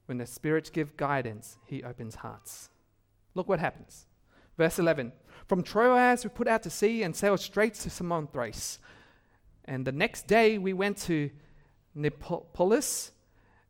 when 0.05 0.17
the 0.17 0.25
Spirit 0.25 0.71
gives 0.73 0.91
guidance, 0.97 1.57
He 1.65 1.83
opens 1.83 2.15
hearts. 2.15 2.69
Look 3.35 3.47
what 3.47 3.59
happens. 3.59 4.05
Verse 4.57 4.79
11 4.79 5.11
From 5.47 5.63
Troas 5.63 6.23
we 6.23 6.29
put 6.29 6.47
out 6.47 6.63
to 6.63 6.69
sea 6.69 7.03
and 7.03 7.15
sailed 7.15 7.39
straight 7.39 7.73
to 7.75 7.89
Samothrace. 7.89 8.79
And 9.65 9.85
the 9.85 9.91
next 9.91 10.27
day 10.27 10.57
we 10.57 10.73
went 10.73 10.97
to 11.03 11.29
Neapolis, 11.95 13.11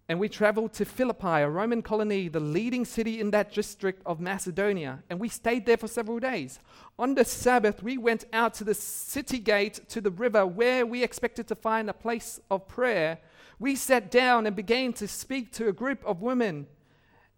and 0.10 0.20
we 0.20 0.28
traveled 0.28 0.74
to 0.74 0.86
Philippi, 0.86 1.28
a 1.28 1.50
Roman 1.50 1.82
colony, 1.82 2.28
the 2.28 2.40
leading 2.40 2.84
city 2.84 3.22
in 3.22 3.32
that 3.32 3.54
district 3.54 4.02
of 4.06 4.20
Macedonia, 4.20 5.02
and 5.10 5.20
we 5.20 5.30
stayed 5.30 5.66
there 5.66 5.78
for 5.78 5.88
several 5.88 6.20
days. 6.20 6.60
On 7.00 7.16
the 7.16 7.24
Sabbath, 7.24 7.82
we 7.82 7.98
went 7.98 8.26
out 8.34 8.54
to 8.56 8.66
the 8.66 8.74
city 8.74 9.40
gate 9.40 9.80
to 9.90 10.02
the 10.02 10.12
river 10.12 10.46
where 10.46 10.86
we 10.86 11.04
expected 11.04 11.48
to 11.48 11.56
find 11.56 11.90
a 11.90 11.94
place 11.94 12.42
of 12.52 12.68
prayer. 12.68 13.20
We 13.60 13.76
sat 13.76 14.12
down 14.12 14.46
and 14.46 14.56
began 14.56 14.92
to 14.94 15.08
speak 15.08 15.54
to 15.54 15.70
a 15.70 15.74
group 15.74 16.04
of 16.06 16.22
women. 16.22 16.68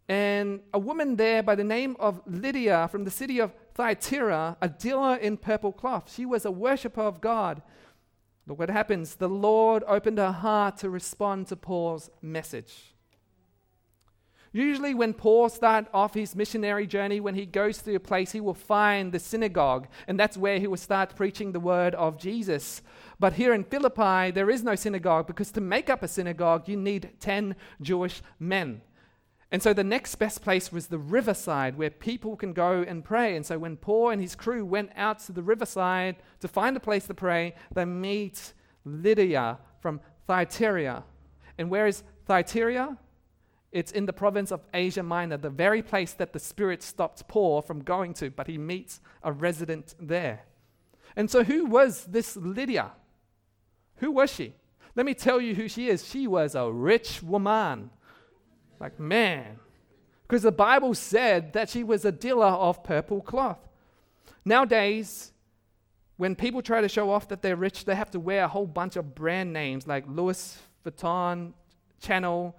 And 0.07 0.61
a 0.73 0.79
woman 0.79 1.15
there 1.15 1.43
by 1.43 1.55
the 1.55 1.63
name 1.63 1.95
of 1.99 2.21
Lydia 2.25 2.87
from 2.91 3.03
the 3.03 3.11
city 3.11 3.39
of 3.39 3.53
Thyatira, 3.75 4.57
a 4.61 4.69
dealer 4.69 5.15
in 5.15 5.37
purple 5.37 5.71
cloth, 5.71 6.11
she 6.13 6.25
was 6.25 6.45
a 6.45 6.51
worshiper 6.51 7.01
of 7.01 7.21
God. 7.21 7.61
Look 8.47 8.59
what 8.59 8.69
happens. 8.69 9.15
The 9.15 9.29
Lord 9.29 9.83
opened 9.87 10.19
her 10.19 10.31
heart 10.31 10.77
to 10.77 10.89
respond 10.89 11.47
to 11.47 11.55
Paul's 11.55 12.09
message. 12.21 12.95
Usually, 14.55 14.93
when 14.93 15.13
Paul 15.13 15.49
starts 15.49 15.89
off 15.93 16.13
his 16.13 16.33
missionary 16.33 16.87
journey, 16.87 17.19
when 17.19 17.35
he 17.35 17.45
goes 17.45 17.81
to 17.81 17.95
a 17.95 17.99
place, 17.99 18.31
he 18.31 18.39
will 18.39 18.53
find 18.53 19.11
the 19.11 19.19
synagogue, 19.19 19.87
and 20.07 20.17
that's 20.17 20.37
where 20.37 20.59
he 20.59 20.67
will 20.67 20.77
start 20.77 21.13
preaching 21.17 21.51
the 21.51 21.59
word 21.59 21.93
of 21.95 22.17
Jesus. 22.17 22.81
But 23.19 23.33
here 23.33 23.53
in 23.53 23.65
Philippi, 23.65 24.31
there 24.31 24.49
is 24.49 24.63
no 24.63 24.75
synagogue 24.75 25.27
because 25.27 25.51
to 25.51 25.59
make 25.59 25.89
up 25.89 26.03
a 26.03 26.07
synagogue, 26.07 26.69
you 26.69 26.77
need 26.77 27.09
10 27.19 27.57
Jewish 27.81 28.21
men. 28.39 28.81
And 29.55 29.63
so 29.63 29.71
the 29.71 29.85
next 29.85 30.15
best 30.15 30.41
place 30.41 30.69
was 30.69 30.87
the 30.87 30.97
riverside 30.97 31.77
where 31.77 31.89
people 31.89 32.35
can 32.35 32.51
go 32.51 32.83
and 32.85 33.05
pray. 33.05 33.37
And 33.37 33.45
so 33.45 33.57
when 33.57 33.77
Paul 33.77 34.09
and 34.09 34.21
his 34.21 34.35
crew 34.35 34.65
went 34.65 34.91
out 34.97 35.19
to 35.19 35.31
the 35.31 35.41
riverside 35.41 36.17
to 36.41 36.49
find 36.49 36.75
a 36.75 36.79
place 36.81 37.07
to 37.07 37.13
pray, 37.13 37.55
they 37.73 37.85
meet 37.85 38.51
Lydia 38.83 39.59
from 39.79 40.01
Thyatira. 40.27 41.05
And 41.57 41.69
where 41.69 41.87
is 41.87 42.03
Thyatira? 42.25 42.97
It's 43.71 43.93
in 43.93 44.05
the 44.05 44.11
province 44.11 44.51
of 44.51 44.59
Asia 44.73 45.03
Minor, 45.03 45.37
the 45.37 45.49
very 45.49 45.81
place 45.81 46.11
that 46.15 46.33
the 46.33 46.39
Spirit 46.39 46.83
stopped 46.83 47.25
Paul 47.29 47.61
from 47.61 47.81
going 47.81 48.13
to, 48.15 48.29
but 48.29 48.47
he 48.47 48.57
meets 48.57 48.99
a 49.23 49.31
resident 49.31 49.95
there. 49.97 50.43
And 51.15 51.31
so, 51.31 51.45
who 51.45 51.63
was 51.63 52.03
this 52.03 52.35
Lydia? 52.35 52.91
Who 53.99 54.11
was 54.11 54.33
she? 54.33 54.53
Let 54.95 55.05
me 55.05 55.13
tell 55.13 55.39
you 55.39 55.55
who 55.55 55.69
she 55.69 55.87
is. 55.87 56.05
She 56.05 56.27
was 56.27 56.55
a 56.55 56.69
rich 56.69 57.23
woman. 57.23 57.91
Like, 58.79 58.99
man. 58.99 59.59
Because 60.27 60.43
the 60.43 60.51
Bible 60.51 60.93
said 60.93 61.53
that 61.53 61.69
she 61.69 61.83
was 61.83 62.03
a 62.05 62.11
dealer 62.11 62.47
of 62.47 62.83
purple 62.83 63.21
cloth. 63.21 63.59
Nowadays, 64.43 65.31
when 66.17 66.35
people 66.35 66.61
try 66.61 66.81
to 66.81 66.89
show 66.89 67.11
off 67.11 67.27
that 67.29 67.41
they're 67.41 67.55
rich, 67.55 67.85
they 67.85 67.95
have 67.95 68.11
to 68.11 68.19
wear 68.19 68.45
a 68.45 68.47
whole 68.47 68.67
bunch 68.67 68.95
of 68.95 69.15
brand 69.15 69.51
names 69.51 69.85
like 69.85 70.05
Louis 70.07 70.57
Vuitton, 70.85 71.53
Chanel, 72.01 72.55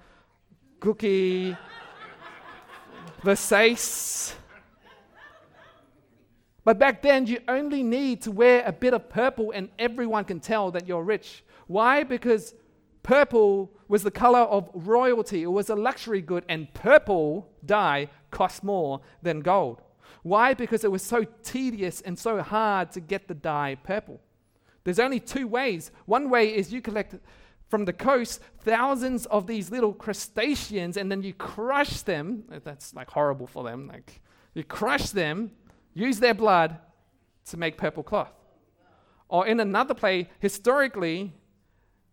Gucci, 0.81 1.57
Versace. 3.23 4.35
But 6.65 6.79
back 6.79 7.01
then, 7.01 7.27
you 7.27 7.41
only 7.49 7.83
need 7.83 8.23
to 8.23 8.33
wear 8.33 8.65
a 8.67 8.73
bit 8.73 8.93
of 8.93 9.09
purple 9.09 9.53
and 9.53 9.69
everyone 9.79 10.25
can 10.25 10.41
tell 10.41 10.73
that 10.73 10.87
you're 10.89 11.03
rich. 11.03 11.45
Why? 11.69 12.03
Because 12.03 12.55
Purple 13.07 13.71
was 13.87 14.03
the 14.03 14.11
color 14.11 14.41
of 14.41 14.69
royalty. 14.75 15.45
It 15.45 15.53
was 15.53 15.71
a 15.71 15.77
luxury 15.77 16.21
good, 16.21 16.45
and 16.49 16.75
purple 16.75 17.49
dye 17.65 18.09
cost 18.33 18.65
more 18.65 19.01
than 19.23 19.43
gold. 19.43 19.81
Why? 20.25 20.55
Because 20.55 20.83
it 20.83 20.91
was 20.91 21.05
so 21.05 21.23
tedious 21.45 22.01
and 22.01 22.19
so 22.19 22.43
hard 22.43 22.91
to 22.91 23.01
get 23.01 23.29
the 23.29 23.35
dye 23.35 23.77
purple. 23.85 24.21
There's 24.83 24.99
only 24.99 25.21
two 25.21 25.47
ways. 25.47 25.93
One 26.07 26.29
way 26.31 26.53
is 26.53 26.73
you 26.73 26.83
collect 26.83 27.15
from 27.69 27.85
the 27.85 27.93
coast 27.93 28.41
thousands 28.63 29.27
of 29.27 29.47
these 29.47 29.71
little 29.71 29.93
crustaceans 29.93 30.97
and 30.97 31.09
then 31.09 31.23
you 31.23 31.33
crush 31.33 32.03
them. 32.03 32.43
That's 32.65 32.93
like 32.93 33.09
horrible 33.09 33.47
for 33.47 33.63
them. 33.63 33.87
Like 33.87 34.21
you 34.53 34.65
crush 34.65 35.11
them, 35.11 35.53
use 35.95 36.19
their 36.19 36.35
blood 36.35 36.77
to 37.51 37.57
make 37.57 37.77
purple 37.77 38.03
cloth. 38.03 38.33
Or 39.29 39.47
in 39.47 39.61
another 39.61 39.95
play, 39.95 40.29
historically, 40.41 41.35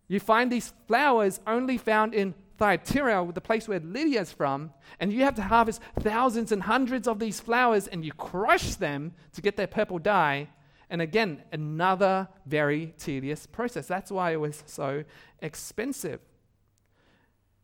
you 0.08 0.20
find 0.20 0.50
these 0.50 0.72
flowers 0.86 1.40
only 1.46 1.78
found 1.78 2.14
in 2.14 2.34
Thyatira, 2.56 3.30
the 3.32 3.40
place 3.40 3.66
where 3.66 3.80
Lydia's 3.80 4.32
from, 4.32 4.72
and 5.00 5.12
you 5.12 5.22
have 5.22 5.34
to 5.36 5.42
harvest 5.42 5.80
thousands 6.00 6.52
and 6.52 6.62
hundreds 6.62 7.08
of 7.08 7.18
these 7.18 7.40
flowers 7.40 7.88
and 7.88 8.04
you 8.04 8.12
crush 8.12 8.76
them 8.76 9.12
to 9.32 9.42
get 9.42 9.56
their 9.56 9.66
purple 9.66 9.98
dye. 9.98 10.48
And 10.88 11.02
again, 11.02 11.42
another 11.52 12.28
very 12.46 12.94
tedious 12.98 13.46
process. 13.46 13.86
That's 13.86 14.12
why 14.12 14.32
it 14.32 14.40
was 14.40 14.62
so 14.66 15.04
expensive. 15.40 16.20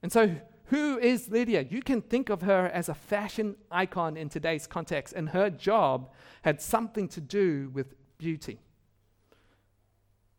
And 0.03 0.11
so, 0.11 0.35
who 0.67 0.99
is 0.99 1.29
Lydia? 1.29 1.67
You 1.69 1.83
can 1.83 2.01
think 2.01 2.31
of 2.31 2.43
her 2.43 2.67
as 2.73 2.89
a 2.89 2.95
fashion 2.95 3.57
icon 3.71 4.17
in 4.17 4.29
today's 4.29 4.67
context, 4.67 5.15
and 5.15 5.29
her 5.31 5.51
job 5.51 6.11
had 6.43 6.61
something 6.61 7.09
to 7.09 7.21
do 7.21 7.71
with 7.75 7.95
beauty. 8.19 8.61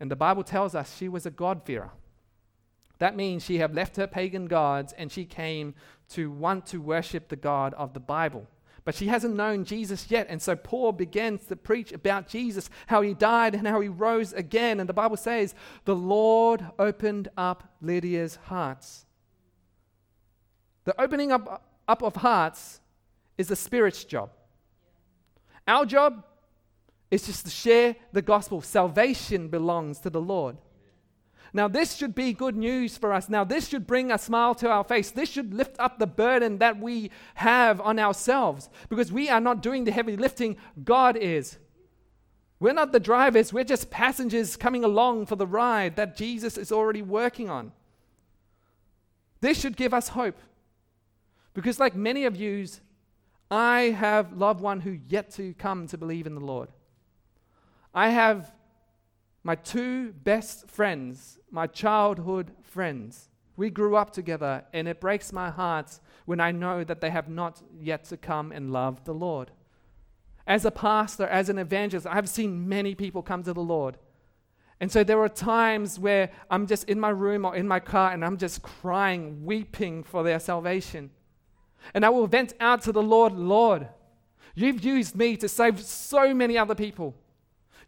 And 0.02 0.10
the 0.10 0.16
Bible 0.16 0.44
tells 0.44 0.74
us 0.74 0.98
she 0.98 1.08
was 1.08 1.28
a 1.28 1.32
God-fearer. 1.32 1.92
That 2.98 3.16
means 3.16 3.44
she 3.44 3.60
had 3.60 3.76
left 3.76 3.98
her 3.98 4.08
pagan 4.08 4.48
gods 4.48 4.94
and 4.94 5.12
she 5.12 5.26
came 5.26 5.76
to 6.10 6.32
want 6.32 6.66
to 6.68 6.82
worship 6.82 7.30
the 7.30 7.36
God 7.36 7.76
of 7.76 7.94
the 7.94 8.00
Bible. 8.00 8.48
But 8.84 8.96
she 8.96 9.08
hasn't 9.08 9.36
known 9.36 9.64
Jesus 9.64 10.10
yet. 10.10 10.26
And 10.28 10.42
so 10.42 10.56
Paul 10.56 10.92
begins 10.92 11.46
to 11.46 11.56
preach 11.56 11.92
about 11.92 12.28
Jesus, 12.28 12.68
how 12.88 13.04
he 13.04 13.14
died 13.14 13.54
and 13.54 13.68
how 13.68 13.80
he 13.80 13.90
rose 13.90 14.34
again. 14.34 14.80
And 14.80 14.90
the 14.90 14.94
Bible 14.94 15.18
says, 15.18 15.54
the 15.86 15.96
Lord 15.96 16.66
opened 16.80 17.28
up 17.38 17.76
Lydia's 17.80 18.38
hearts. 18.46 19.06
The 20.86 21.00
opening 21.00 21.32
up, 21.32 21.64
up 21.88 22.02
of 22.02 22.16
hearts 22.16 22.82
is 23.38 23.50
the 23.50 23.56
Spirit's 23.56 24.04
job. 24.04 24.32
Our 25.68 25.86
job 25.86 26.24
is 27.12 27.26
just 27.26 27.46
to 27.46 27.52
share 27.52 27.96
the 28.14 28.22
gospel. 28.22 28.62
Salvation 28.62 29.50
belongs 29.50 30.00
to 30.00 30.10
the 30.10 30.22
Lord. 30.22 30.58
Now, 31.54 31.68
this 31.68 31.96
should 31.96 32.16
be 32.16 32.32
good 32.32 32.56
news 32.56 32.98
for 32.98 33.12
us. 33.12 33.28
Now, 33.28 33.44
this 33.44 33.68
should 33.68 33.86
bring 33.86 34.10
a 34.10 34.18
smile 34.18 34.56
to 34.56 34.70
our 34.70 34.86
face. 34.86 35.12
This 35.12 35.30
should 35.30 35.54
lift 35.54 35.76
up 35.80 36.00
the 36.00 36.08
burden 36.08 36.60
that 36.60 36.80
we 36.80 37.12
have 37.36 37.82
on 37.82 38.00
ourselves 38.00 38.70
because 38.88 39.12
we 39.12 39.30
are 39.30 39.42
not 39.42 39.62
doing 39.62 39.84
the 39.84 39.92
heavy 39.92 40.16
lifting, 40.16 40.56
God 40.84 41.18
is. 41.18 41.58
We're 42.62 42.74
not 42.74 42.92
the 42.92 43.00
drivers, 43.00 43.52
we're 43.52 43.64
just 43.64 43.90
passengers 43.90 44.56
coming 44.56 44.84
along 44.84 45.26
for 45.26 45.36
the 45.36 45.48
ride 45.48 45.96
that 45.96 46.16
Jesus 46.16 46.58
is 46.58 46.72
already 46.72 47.02
working 47.02 47.50
on. 47.50 47.72
This 49.42 49.60
should 49.60 49.76
give 49.76 49.94
us 49.94 50.10
hope 50.10 50.38
because, 51.56 51.80
like 51.80 51.96
many 51.96 52.26
of 52.26 52.36
you, 52.36 52.68
I 53.50 53.96
have 53.98 54.38
loved 54.38 54.62
one 54.62 54.80
who 54.80 55.00
yet 55.10 55.32
to 55.32 55.54
come 55.56 55.88
to 55.88 55.98
believe 55.98 56.28
in 56.28 56.36
the 56.36 56.42
Lord. 56.42 56.70
I 57.94 58.10
have 58.10 58.54
my 59.44 59.56
two 59.56 60.14
best 60.14 60.70
friends, 60.70 61.40
my 61.50 61.68
childhood 61.68 62.52
friends. 62.62 63.30
We 63.58 63.70
grew 63.70 63.96
up 63.96 64.12
together, 64.12 64.64
and 64.74 64.88
it 64.88 65.02
breaks 65.02 65.34
my 65.34 65.50
heart 65.50 66.00
when 66.26 66.40
I 66.40 66.52
know 66.52 66.84
that 66.84 67.02
they 67.02 67.10
have 67.10 67.28
not 67.28 67.62
yet 67.80 68.06
to 68.06 68.18
come 68.18 68.52
and 68.52 68.72
love 68.72 69.04
the 69.04 69.14
Lord. 69.14 69.52
As 70.48 70.66
a 70.66 70.72
pastor, 70.72 71.28
as 71.28 71.50
an 71.50 71.58
evangelist, 71.58 72.08
I've 72.10 72.30
seen 72.30 72.68
many 72.68 72.96
people 72.96 73.22
come 73.22 73.44
to 73.44 73.54
the 73.54 73.62
Lord. 73.62 73.98
And 74.80 74.92
so 74.92 75.04
there 75.04 75.20
are 75.20 75.30
times 75.30 76.00
where 76.00 76.32
I'm 76.50 76.66
just 76.66 76.86
in 76.86 77.00
my 77.00 77.10
room 77.10 77.46
or 77.46 77.56
in 77.56 77.68
my 77.68 77.80
car 77.80 78.12
and 78.12 78.26
I'm 78.26 78.38
just 78.38 78.64
crying, 78.64 79.46
weeping 79.46 80.04
for 80.04 80.24
their 80.24 80.40
salvation. 80.40 81.12
And 81.94 82.04
I 82.04 82.10
will 82.10 82.26
vent 82.26 82.54
out 82.60 82.82
to 82.84 82.92
the 82.92 83.04
Lord, 83.04 83.34
Lord, 83.34 83.88
you've 84.56 84.84
used 84.84 85.16
me 85.16 85.38
to 85.38 85.48
save 85.48 85.80
so 85.80 86.34
many 86.34 86.58
other 86.58 86.74
people. 86.74 87.16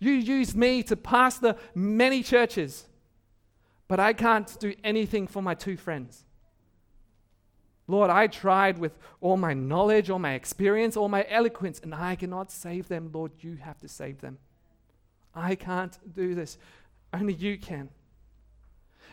You 0.04 0.12
used 0.12 0.58
me 0.58 0.84
to 0.84 0.98
pastor 0.98 1.56
many 1.74 2.24
churches, 2.24 2.88
but 3.88 4.02
I 4.02 4.12
can't 4.12 4.60
do 4.60 4.74
anything 4.84 5.28
for 5.28 5.42
my 5.42 5.54
two 5.56 5.78
friends. 5.78 6.26
Lord, 7.88 8.10
I 8.10 8.28
tried 8.28 8.80
with 8.80 8.98
all 9.22 9.38
my 9.38 9.54
knowledge, 9.54 10.10
all 10.10 10.20
my 10.20 10.34
experience, 10.34 10.98
all 10.98 11.08
my 11.08 11.26
eloquence, 11.30 11.80
and 11.82 11.96
I 11.96 12.18
cannot 12.18 12.52
save 12.52 12.90
them. 12.90 13.12
Lord, 13.14 13.32
you 13.40 13.56
have 13.62 13.80
to 13.80 13.88
save 13.88 14.20
them. 14.20 14.40
I 15.34 15.56
can't 15.56 15.98
do 16.14 16.36
this. 16.36 16.58
Only 17.14 17.34
you 17.34 17.58
can. 17.58 17.88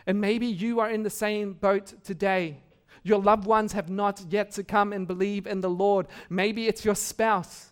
And 0.05 0.19
maybe 0.19 0.47
you 0.47 0.81
are 0.81 0.89
in 0.89 1.03
the 1.03 1.09
same 1.09 1.53
boat 1.53 1.93
today. 2.03 2.57
Your 3.03 3.19
loved 3.21 3.45
ones 3.45 3.71
have 3.71 3.89
not 3.89 4.25
yet 4.29 4.51
to 4.51 4.63
come 4.65 4.91
and 4.91 5.07
believe 5.07 5.47
in 5.47 5.61
the 5.61 5.69
Lord. 5.69 6.07
Maybe 6.29 6.67
it's 6.67 6.83
your 6.83 6.95
spouse. 6.95 7.70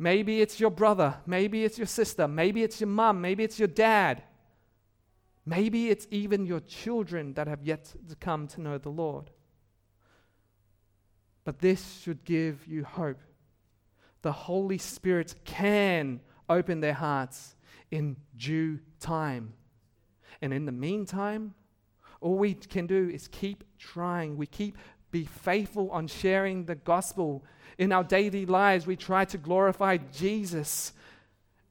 Maybe 0.00 0.40
it's 0.40 0.58
your 0.58 0.70
brother. 0.70 1.18
Maybe 1.26 1.62
it's 1.62 1.76
your 1.76 1.86
sister. 1.86 2.26
Maybe 2.26 2.62
it's 2.62 2.80
your 2.80 2.88
mom. 2.88 3.20
Maybe 3.20 3.44
it's 3.44 3.58
your 3.58 3.68
dad. 3.68 4.22
Maybe 5.44 5.90
it's 5.90 6.06
even 6.10 6.46
your 6.46 6.60
children 6.60 7.34
that 7.34 7.46
have 7.46 7.62
yet 7.62 7.92
to 8.08 8.16
come 8.16 8.48
to 8.48 8.62
know 8.62 8.78
the 8.78 8.88
Lord. 8.88 9.30
But 11.44 11.58
this 11.58 12.00
should 12.00 12.24
give 12.24 12.66
you 12.66 12.82
hope. 12.82 13.20
The 14.22 14.32
Holy 14.32 14.78
Spirit 14.78 15.34
can 15.44 16.20
open 16.48 16.80
their 16.80 16.94
hearts 16.94 17.54
in 17.90 18.16
due 18.38 18.80
time. 19.00 19.52
And 20.40 20.54
in 20.54 20.64
the 20.64 20.72
meantime, 20.72 21.52
all 22.22 22.36
we 22.36 22.54
can 22.54 22.86
do 22.86 23.10
is 23.10 23.28
keep 23.28 23.64
trying. 23.78 24.38
We 24.38 24.46
keep 24.46 24.78
be 25.10 25.24
faithful 25.24 25.90
on 25.90 26.06
sharing 26.06 26.64
the 26.64 26.76
gospel 26.76 27.44
in 27.80 27.92
our 27.92 28.04
daily 28.04 28.44
lives. 28.44 28.86
We 28.86 28.94
try 28.94 29.24
to 29.24 29.38
glorify 29.38 29.96
Jesus 29.96 30.92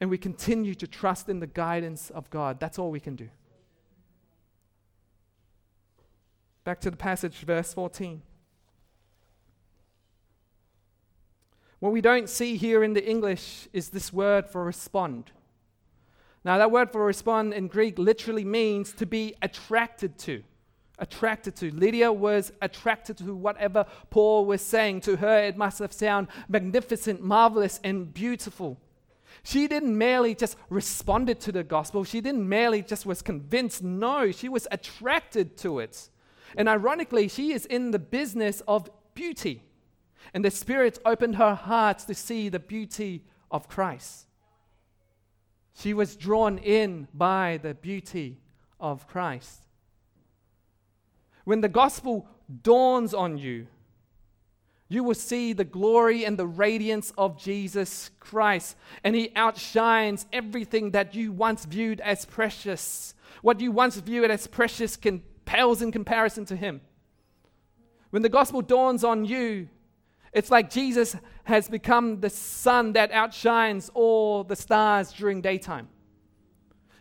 and 0.02 0.10
we 0.10 0.18
continue 0.18 0.74
to 0.76 0.88
trust 0.88 1.30
in 1.30 1.40
the 1.40 1.48
guidance 1.48 2.10
of 2.10 2.30
God. 2.32 2.60
That's 2.60 2.80
all 2.80 2.90
we 2.90 3.00
can 3.00 3.16
do. 3.16 3.30
Back 6.64 6.82
to 6.82 6.90
the 6.90 6.98
passage, 6.98 7.36
verse 7.38 7.74
14. 7.74 8.24
What 11.80 11.94
we 11.94 12.02
don't 12.02 12.28
see 12.28 12.58
here 12.58 12.84
in 12.84 12.94
the 12.94 13.08
English 13.08 13.68
is 13.72 13.90
this 13.90 14.12
word 14.12 14.48
for 14.48 14.64
respond. 14.64 15.32
Now, 16.44 16.58
that 16.58 16.72
word 16.72 16.92
for 16.92 17.06
respond 17.06 17.54
in 17.54 17.68
Greek 17.68 18.00
literally 18.00 18.44
means 18.44 18.94
to 18.94 19.06
be 19.06 19.36
attracted 19.44 20.18
to. 20.20 20.44
Attracted 21.00 21.56
to. 21.58 21.72
Lydia 21.72 22.12
was 22.12 22.52
attracted 22.62 23.18
to 23.18 23.34
whatever 23.34 23.86
Paul 24.10 24.46
was 24.46 24.62
saying. 24.62 25.02
To 25.02 25.16
her, 25.16 25.40
it 25.40 25.58
must 25.58 25.80
have 25.80 25.94
sounded 25.94 26.32
magnificent, 26.48 27.22
marvelous, 27.22 27.80
and 27.84 28.14
beautiful. 28.14 28.78
She 29.44 29.68
didn't 29.68 29.98
merely 29.98 30.36
just 30.36 30.58
responded 30.70 31.40
to 31.42 31.52
the 31.52 31.64
gospel. 31.64 32.04
She 32.04 32.20
didn't 32.20 32.48
merely 32.48 32.82
just 32.82 33.06
was 33.06 33.22
convinced. 33.22 33.82
No, 33.82 34.32
she 34.32 34.50
was 34.50 34.68
attracted 34.72 35.58
to 35.60 35.80
it. 35.80 36.10
And 36.58 36.68
ironically, 36.68 37.28
she 37.28 37.54
is 37.54 37.66
in 37.66 37.92
the 37.92 38.00
business 38.00 38.62
of 38.68 38.90
beauty. 39.14 39.64
And 40.34 40.44
the 40.44 40.52
Spirit 40.52 41.00
opened 41.06 41.36
her 41.38 41.56
heart 41.56 42.00
to 42.00 42.14
see 42.14 42.50
the 42.50 42.60
beauty 42.60 43.24
of 43.50 43.68
Christ. 43.68 44.26
She 45.74 45.94
was 45.94 46.16
drawn 46.16 46.58
in 46.58 47.08
by 47.14 47.60
the 47.62 47.74
beauty 47.74 48.42
of 48.80 49.08
Christ. 49.08 49.62
When 51.50 51.62
the 51.62 51.68
gospel 51.68 52.28
dawns 52.62 53.12
on 53.12 53.40
you, 53.40 53.66
you 54.88 55.04
will 55.04 55.16
see 55.16 55.52
the 55.52 55.64
glory 55.64 56.24
and 56.24 56.38
the 56.38 56.46
radiance 56.46 57.12
of 57.18 57.42
Jesus 57.42 58.12
Christ, 58.20 58.78
and 59.04 59.16
He 59.16 59.32
outshines 59.36 60.28
everything 60.32 60.92
that 60.92 61.16
you 61.16 61.32
once 61.32 61.66
viewed 61.66 62.02
as 62.02 62.24
precious. 62.24 63.16
What 63.42 63.62
you 63.62 63.72
once 63.72 63.96
viewed 63.96 64.30
as 64.30 64.46
precious 64.46 64.96
can, 64.96 65.24
pales 65.46 65.82
in 65.82 65.92
comparison 65.92 66.46
to 66.46 66.56
Him. 66.56 66.82
When 68.12 68.22
the 68.22 68.30
gospel 68.30 68.62
dawns 68.62 69.04
on 69.04 69.26
you, 69.26 69.70
it's 70.32 70.52
like 70.52 70.70
Jesus 70.70 71.16
has 71.46 71.68
become 71.68 72.20
the 72.20 72.30
sun 72.30 72.94
that 72.94 73.12
outshines 73.12 73.90
all 73.96 74.44
the 74.44 74.56
stars 74.56 75.12
during 75.12 75.42
daytime. 75.42 75.88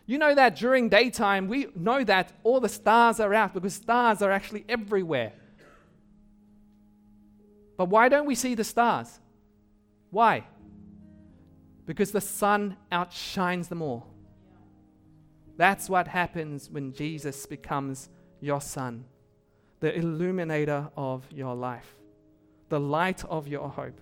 You 0.09 0.17
know 0.17 0.33
that 0.33 0.55
during 0.55 0.89
daytime, 0.89 1.47
we 1.47 1.67
know 1.75 2.03
that 2.03 2.33
all 2.41 2.59
the 2.59 2.67
stars 2.67 3.19
are 3.19 3.31
out 3.31 3.53
because 3.53 3.75
stars 3.75 4.23
are 4.23 4.31
actually 4.31 4.65
everywhere. 4.67 5.33
But 7.77 7.89
why 7.89 8.09
don't 8.09 8.25
we 8.25 8.33
see 8.33 8.55
the 8.55 8.63
stars? 8.63 9.19
Why? 10.09 10.47
Because 11.85 12.09
the 12.11 12.21
sun 12.21 12.75
outshines 12.91 13.67
them 13.67 13.83
all. 13.83 14.07
That's 15.57 15.87
what 15.87 16.07
happens 16.07 16.71
when 16.71 16.91
Jesus 16.91 17.45
becomes 17.45 18.09
your 18.41 18.61
sun, 18.61 19.05
the 19.79 19.95
illuminator 19.95 20.89
of 20.97 21.31
your 21.31 21.53
life 21.53 21.95
the 22.69 22.79
light 22.79 23.23
of 23.25 23.47
your 23.47 23.69
hope. 23.69 23.99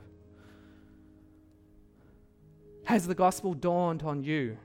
Has 2.85 3.07
the 3.07 3.15
gospel 3.15 3.53
dawned 3.53 4.03
on 4.03 4.23
you? 4.23 4.57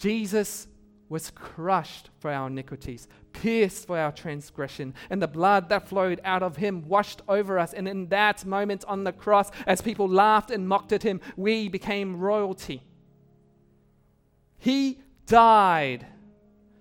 Jesus 0.00 0.66
was 1.10 1.30
crushed 1.30 2.08
for 2.18 2.30
our 2.30 2.46
iniquities, 2.46 3.06
pierced 3.32 3.86
for 3.86 3.98
our 3.98 4.10
transgression, 4.10 4.94
and 5.10 5.20
the 5.20 5.28
blood 5.28 5.68
that 5.68 5.88
flowed 5.88 6.20
out 6.24 6.42
of 6.42 6.56
him 6.56 6.88
washed 6.88 7.20
over 7.28 7.58
us. 7.58 7.74
And 7.74 7.86
in 7.86 8.08
that 8.08 8.46
moment 8.46 8.84
on 8.88 9.04
the 9.04 9.12
cross, 9.12 9.50
as 9.66 9.82
people 9.82 10.08
laughed 10.08 10.50
and 10.50 10.66
mocked 10.66 10.92
at 10.92 11.02
him, 11.02 11.20
we 11.36 11.68
became 11.68 12.18
royalty. 12.18 12.82
He 14.58 15.00
died 15.26 16.06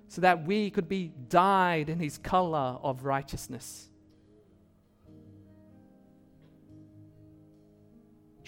so 0.07 0.21
that 0.21 0.45
we 0.45 0.69
could 0.69 0.87
be 0.87 1.11
dyed 1.27 1.89
in 1.89 1.99
his 1.99 2.17
color 2.17 2.77
of 2.81 3.03
righteousness. 3.03 3.89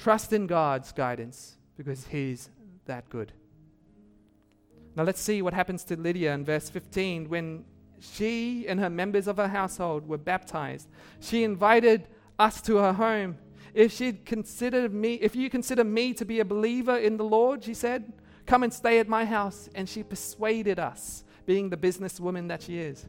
Trust 0.02 0.34
in 0.34 0.48
God's 0.48 0.92
guidance 0.92 1.58
because 1.78 2.08
He's 2.08 2.50
that 2.86 3.08
good. 3.10 3.34
Now 4.96 5.04
let's 5.04 5.22
see 5.22 5.42
what 5.42 5.54
happens 5.54 5.84
to 5.86 5.96
Lydia 5.96 6.34
in 6.34 6.44
verse 6.44 6.70
15 6.70 7.30
when 7.30 7.66
she 8.00 8.66
and 8.68 8.80
her 8.80 8.90
members 8.90 9.28
of 9.28 9.38
her 9.38 9.48
household 9.48 10.08
were 10.08 10.18
baptized. 10.18 10.90
She 11.20 11.44
invited 11.44 12.08
us 12.40 12.62
to 12.64 12.78
her 12.78 12.94
home. 12.94 13.38
If 13.74 13.94
she 13.94 14.14
considered 14.14 14.94
me, 14.94 15.14
if 15.16 15.36
you 15.36 15.50
consider 15.50 15.84
me 15.84 16.14
to 16.16 16.26
be 16.26 16.40
a 16.40 16.46
believer 16.46 16.98
in 16.98 17.18
the 17.18 17.24
Lord, 17.24 17.64
she 17.64 17.74
said, 17.74 18.12
come 18.46 18.64
and 18.64 18.74
stay 18.74 19.00
at 19.00 19.08
my 19.08 19.24
house. 19.24 19.70
And 19.76 19.88
she 19.88 20.04
persuaded 20.04 20.80
us, 20.80 21.24
being 21.46 21.70
the 21.70 21.78
businesswoman 21.78 22.48
that 22.50 22.64
she 22.64 22.80
is. 22.80 23.06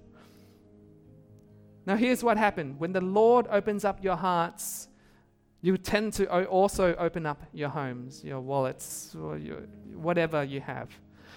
Now 1.84 1.96
here's 1.96 2.22
what 2.22 2.36
happened. 2.36 2.78
When 2.78 2.92
the 2.92 3.00
Lord 3.00 3.48
opens 3.50 3.84
up 3.84 4.04
your 4.04 4.16
hearts, 4.16 4.88
you 5.62 5.76
tend 5.78 6.12
to 6.14 6.46
also 6.46 6.94
open 6.96 7.24
up 7.26 7.42
your 7.52 7.70
homes, 7.70 8.22
your 8.22 8.40
wallets, 8.40 9.16
or 9.20 9.38
your, 9.38 9.60
whatever 9.94 10.44
you 10.44 10.60
have. 10.60 10.90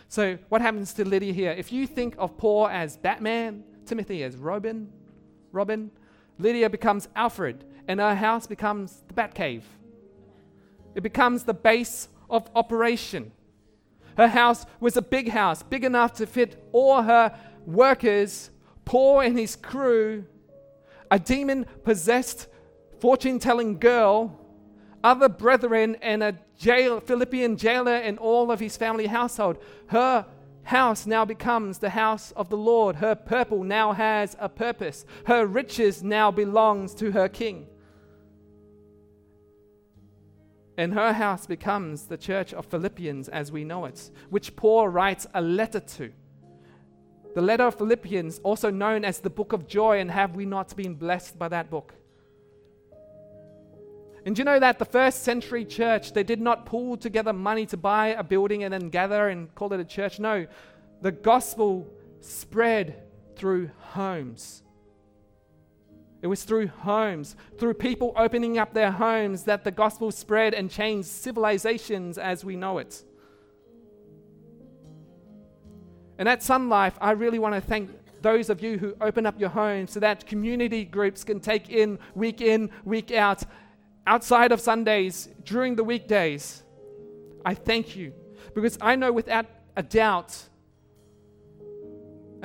So, 0.07 0.37
what 0.49 0.61
happens 0.61 0.93
to 0.93 1.05
Lydia 1.05 1.33
here? 1.33 1.51
If 1.51 1.71
you 1.71 1.87
think 1.87 2.15
of 2.17 2.37
Paul 2.37 2.67
as 2.67 2.97
Batman, 2.97 3.63
Timothy 3.85 4.23
as 4.23 4.37
Robin, 4.37 4.89
Robin, 5.51 5.91
Lydia 6.37 6.69
becomes 6.69 7.07
Alfred, 7.15 7.63
and 7.87 7.99
her 7.99 8.15
house 8.15 8.47
becomes 8.47 9.03
the 9.07 9.13
Batcave. 9.13 9.63
It 10.95 11.01
becomes 11.01 11.43
the 11.43 11.53
base 11.53 12.07
of 12.29 12.49
operation. 12.55 13.31
Her 14.17 14.27
house 14.27 14.65
was 14.79 14.95
a 14.95 15.01
big 15.01 15.29
house, 15.29 15.63
big 15.63 15.83
enough 15.83 16.13
to 16.15 16.25
fit 16.25 16.63
all 16.71 17.01
her 17.01 17.37
workers, 17.65 18.49
Paul 18.85 19.21
and 19.21 19.37
his 19.37 19.55
crew, 19.55 20.25
a 21.11 21.19
demon 21.19 21.65
possessed 21.83 22.47
fortune 22.99 23.39
telling 23.39 23.77
girl, 23.77 24.39
other 25.05 25.29
brethren, 25.29 25.95
and 26.01 26.23
a 26.23 26.35
jail, 26.57 26.99
Philippian 26.99 27.57
jailer 27.57 27.95
and 27.95 28.17
all 28.17 28.51
of 28.51 28.59
his 28.59 28.75
family 28.75 29.05
household. 29.05 29.59
Her 29.87 30.25
house 30.63 31.05
now 31.05 31.23
becomes 31.25 31.77
the 31.77 31.91
house 31.91 32.31
of 32.31 32.49
the 32.49 32.57
Lord. 32.57 32.95
Her 32.95 33.13
purple 33.13 33.63
now 33.63 33.93
has 33.93 34.35
a 34.39 34.49
purpose. 34.49 35.05
Her 35.27 35.45
riches 35.45 36.01
now 36.01 36.31
belongs 36.31 36.95
to 36.95 37.11
her 37.11 37.29
king. 37.29 37.67
And 40.75 40.91
her 40.95 41.13
house 41.13 41.45
becomes 41.45 42.07
the 42.07 42.17
church 42.17 42.51
of 42.51 42.65
Philippians 42.65 43.29
as 43.29 43.51
we 43.51 43.63
know 43.63 43.85
it, 43.85 44.09
which 44.31 44.55
Paul 44.55 44.89
writes 44.89 45.27
a 45.35 45.41
letter 45.41 45.79
to. 45.79 46.11
The 47.35 47.41
letter 47.41 47.67
of 47.67 47.75
Philippians, 47.75 48.39
also 48.39 48.71
known 48.71 49.05
as 49.05 49.19
the 49.19 49.29
book 49.29 49.53
of 49.53 49.67
joy, 49.67 49.99
and 49.99 50.09
have 50.09 50.35
we 50.35 50.45
not 50.45 50.75
been 50.75 50.95
blessed 50.95 51.37
by 51.37 51.49
that 51.49 51.69
book? 51.69 51.93
And 54.25 54.37
you 54.37 54.43
know 54.43 54.59
that 54.59 54.79
the 54.79 54.85
first 54.85 55.21
century 55.23 55.63
church, 55.63 56.13
they 56.13 56.23
did 56.23 56.41
not 56.41 56.65
pool 56.65 56.97
together 56.97 57.31
money 57.31 57.67
to 57.67 57.77
buy 57.77 58.07
a 58.07 58.23
building 58.23 58.63
and 58.63 58.73
then 58.73 58.89
gather 58.89 59.29
and 59.29 59.53
call 59.53 59.71
it 59.71 59.79
a 59.79 59.85
church? 59.85 60.19
No, 60.19 60.47
the 61.01 61.11
gospel 61.11 61.87
spread 62.21 63.03
through 63.35 63.69
homes. 63.79 64.63
It 66.23 66.27
was 66.27 66.43
through 66.43 66.67
homes, 66.67 67.35
through 67.59 67.75
people 67.75 68.13
opening 68.17 68.57
up 68.57 68.73
their 68.73 68.89
homes, 68.89 69.43
that 69.43 69.63
the 69.63 69.69
gospel 69.69 70.11
spread 70.11 70.55
and 70.55 70.71
changed 70.71 71.07
civilizations 71.07 72.17
as 72.17 72.43
we 72.43 72.55
know 72.55 72.79
it. 72.79 73.03
And 76.17 76.27
at 76.27 76.41
Sun 76.41 76.67
Life, 76.67 76.97
I 76.99 77.11
really 77.11 77.37
want 77.37 77.53
to 77.53 77.61
thank 77.61 77.91
those 78.23 78.49
of 78.49 78.63
you 78.63 78.79
who 78.79 78.95
open 79.01 79.27
up 79.27 79.39
your 79.39 79.49
homes 79.49 79.91
so 79.91 79.99
that 79.99 80.25
community 80.25 80.83
groups 80.83 81.23
can 81.23 81.39
take 81.39 81.69
in 81.69 81.99
week 82.15 82.41
in, 82.41 82.71
week 82.83 83.11
out, 83.11 83.43
outside 84.07 84.51
of 84.51 84.61
Sundays, 84.61 85.29
during 85.43 85.75
the 85.75 85.83
weekdays. 85.83 86.63
I 87.45 87.53
thank 87.53 87.95
you 87.95 88.13
because 88.53 88.77
I 88.81 88.95
know 88.95 89.11
without 89.11 89.45
a 89.75 89.83
doubt 89.83 90.49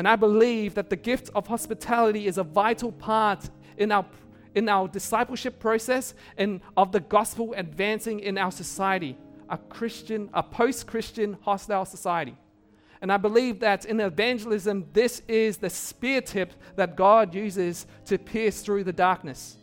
and 0.01 0.09
I 0.09 0.16
believe 0.16 0.75
that 0.77 0.88
the 0.88 0.96
gift 0.96 1.29
of 1.35 1.46
hospitality 1.46 2.27
is 2.27 2.38
a 2.38 2.42
vital 2.42 2.90
part 2.90 3.51
in 3.77 3.92
our, 3.92 4.07
in 4.55 4.66
our 4.66 4.88
discipleship 4.88 5.59
process 5.59 6.14
and 6.38 6.62
of 6.75 6.90
the 6.90 7.01
gospel 7.01 7.53
advancing 7.55 8.20
in 8.20 8.38
our 8.38 8.51
society, 8.51 9.18
a 9.51 9.59
Christian, 9.59 10.31
a 10.33 10.42
post 10.42 10.87
Christian 10.87 11.37
hostile 11.42 11.85
society. 11.85 12.35
And 13.03 13.12
I 13.12 13.18
believe 13.18 13.61
that 13.61 13.85
in 13.85 14.01
evangelism, 14.01 14.87
this 14.94 15.20
is 15.29 15.59
the 15.59 15.68
spear 15.68 16.23
tip 16.23 16.53
that 16.77 16.96
God 16.96 17.35
uses 17.35 17.87
to 18.07 18.16
pierce 18.16 18.62
through 18.62 18.85
the 18.85 18.94
darkness. 18.94 19.59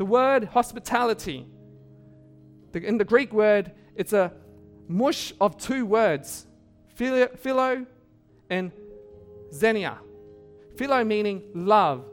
The 0.00 0.06
word 0.06 0.44
hospitality, 0.44 1.46
in 2.72 2.96
the 2.96 3.04
Greek 3.04 3.34
word, 3.34 3.72
it's 3.94 4.14
a 4.14 4.32
mush 4.88 5.34
of 5.38 5.58
two 5.58 5.84
words 5.84 6.46
philo 6.94 7.84
and 8.48 8.72
xenia. 9.52 9.98
Philo 10.78 11.04
meaning 11.04 11.42
love, 11.52 12.06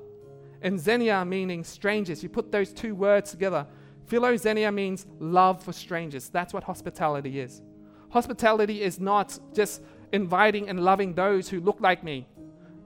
and 0.61 0.77
xenia 0.77 1.23
meaning 1.23 1.63
strangers. 1.63 2.21
You 2.21 2.27
put 2.27 2.51
those 2.51 2.73
two 2.73 2.93
words 2.93 3.31
together. 3.31 3.65
Philoxenia 4.09 4.73
means 4.73 5.05
love 5.21 5.63
for 5.63 5.71
strangers. 5.71 6.27
That's 6.27 6.53
what 6.53 6.65
hospitality 6.65 7.39
is. 7.39 7.61
Hospitality 8.09 8.81
is 8.81 8.99
not 8.99 9.39
just 9.53 9.81
inviting 10.11 10.67
and 10.67 10.83
loving 10.83 11.13
those 11.13 11.47
who 11.47 11.61
look 11.61 11.79
like 11.79 12.03
me, 12.03 12.27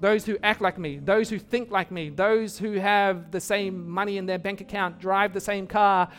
those 0.01 0.25
who 0.25 0.35
act 0.41 0.61
like 0.61 0.79
me, 0.79 0.97
those 0.97 1.29
who 1.29 1.37
think 1.37 1.69
like 1.69 1.91
me, 1.91 2.09
those 2.09 2.57
who 2.57 2.73
have 2.73 3.29
the 3.29 3.39
same 3.39 3.87
money 3.87 4.17
in 4.17 4.25
their 4.25 4.39
bank 4.39 4.59
account, 4.59 4.99
drive 4.99 5.31
the 5.31 5.39
same 5.39 5.67
car, 5.67 6.09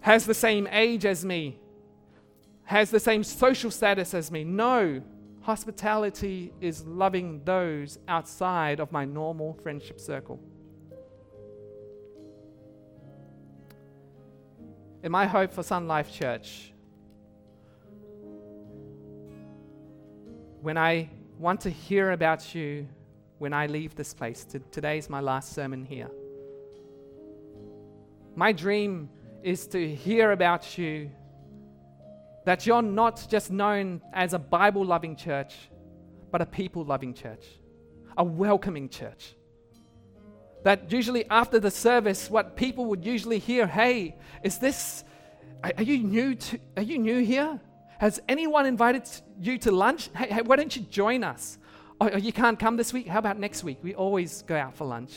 has 0.00 0.24
the 0.24 0.34
same 0.34 0.66
age 0.72 1.04
as 1.04 1.22
me, 1.22 1.60
has 2.64 2.90
the 2.90 2.98
same 2.98 3.22
social 3.22 3.70
status 3.70 4.14
as 4.14 4.32
me. 4.32 4.42
No. 4.42 5.02
Hospitality 5.42 6.52
is 6.60 6.84
loving 6.86 7.42
those 7.44 7.98
outside 8.08 8.80
of 8.80 8.90
my 8.90 9.04
normal 9.04 9.52
friendship 9.62 10.00
circle. 10.00 10.40
In 15.02 15.12
my 15.12 15.26
hope 15.26 15.52
for 15.52 15.62
Sun 15.62 15.86
Life 15.86 16.10
Church, 16.12 16.72
when 20.62 20.78
I 20.78 21.10
want 21.38 21.60
to 21.62 21.70
hear 21.70 22.12
about 22.12 22.54
you 22.54 22.86
when 23.40 23.54
I 23.54 23.66
leave 23.66 23.94
this 23.96 24.12
place, 24.12 24.44
today 24.70 24.98
is 24.98 25.08
my 25.08 25.20
last 25.20 25.54
sermon 25.54 25.82
here. 25.82 26.10
My 28.36 28.52
dream 28.52 29.08
is 29.42 29.66
to 29.68 29.94
hear 29.94 30.32
about 30.32 30.76
you 30.76 31.10
that 32.44 32.66
you're 32.66 32.82
not 32.82 33.26
just 33.30 33.50
known 33.50 34.02
as 34.12 34.34
a 34.34 34.38
Bible 34.38 34.84
loving 34.84 35.16
church, 35.16 35.54
but 36.30 36.42
a 36.42 36.46
people 36.46 36.84
loving 36.84 37.14
church, 37.14 37.46
a 38.18 38.22
welcoming 38.22 38.90
church 38.90 39.34
that 40.62 40.92
usually 40.92 41.24
after 41.30 41.58
the 41.58 41.70
service, 41.70 42.28
what 42.28 42.56
people 42.56 42.84
would 42.84 43.06
usually 43.06 43.38
hear, 43.38 43.66
hey, 43.66 44.16
is 44.42 44.58
this, 44.58 45.02
are 45.64 45.82
you 45.82 45.96
new 45.96 46.34
to, 46.34 46.60
are 46.76 46.82
you 46.82 46.98
new 46.98 47.24
here? 47.24 47.58
Has 47.98 48.20
anyone 48.28 48.66
invited 48.66 49.08
you 49.40 49.56
to 49.60 49.72
lunch? 49.72 50.10
Hey, 50.14 50.28
hey 50.28 50.42
why 50.42 50.56
don't 50.56 50.76
you 50.76 50.82
join 50.82 51.24
us? 51.24 51.56
Oh, 52.00 52.08
oh, 52.14 52.16
you 52.16 52.32
can't 52.32 52.58
come 52.58 52.76
this 52.76 52.92
week? 52.92 53.06
How 53.06 53.18
about 53.18 53.38
next 53.38 53.62
week? 53.62 53.78
We 53.82 53.94
always 53.94 54.42
go 54.42 54.56
out 54.56 54.74
for 54.74 54.86
lunch. 54.86 55.12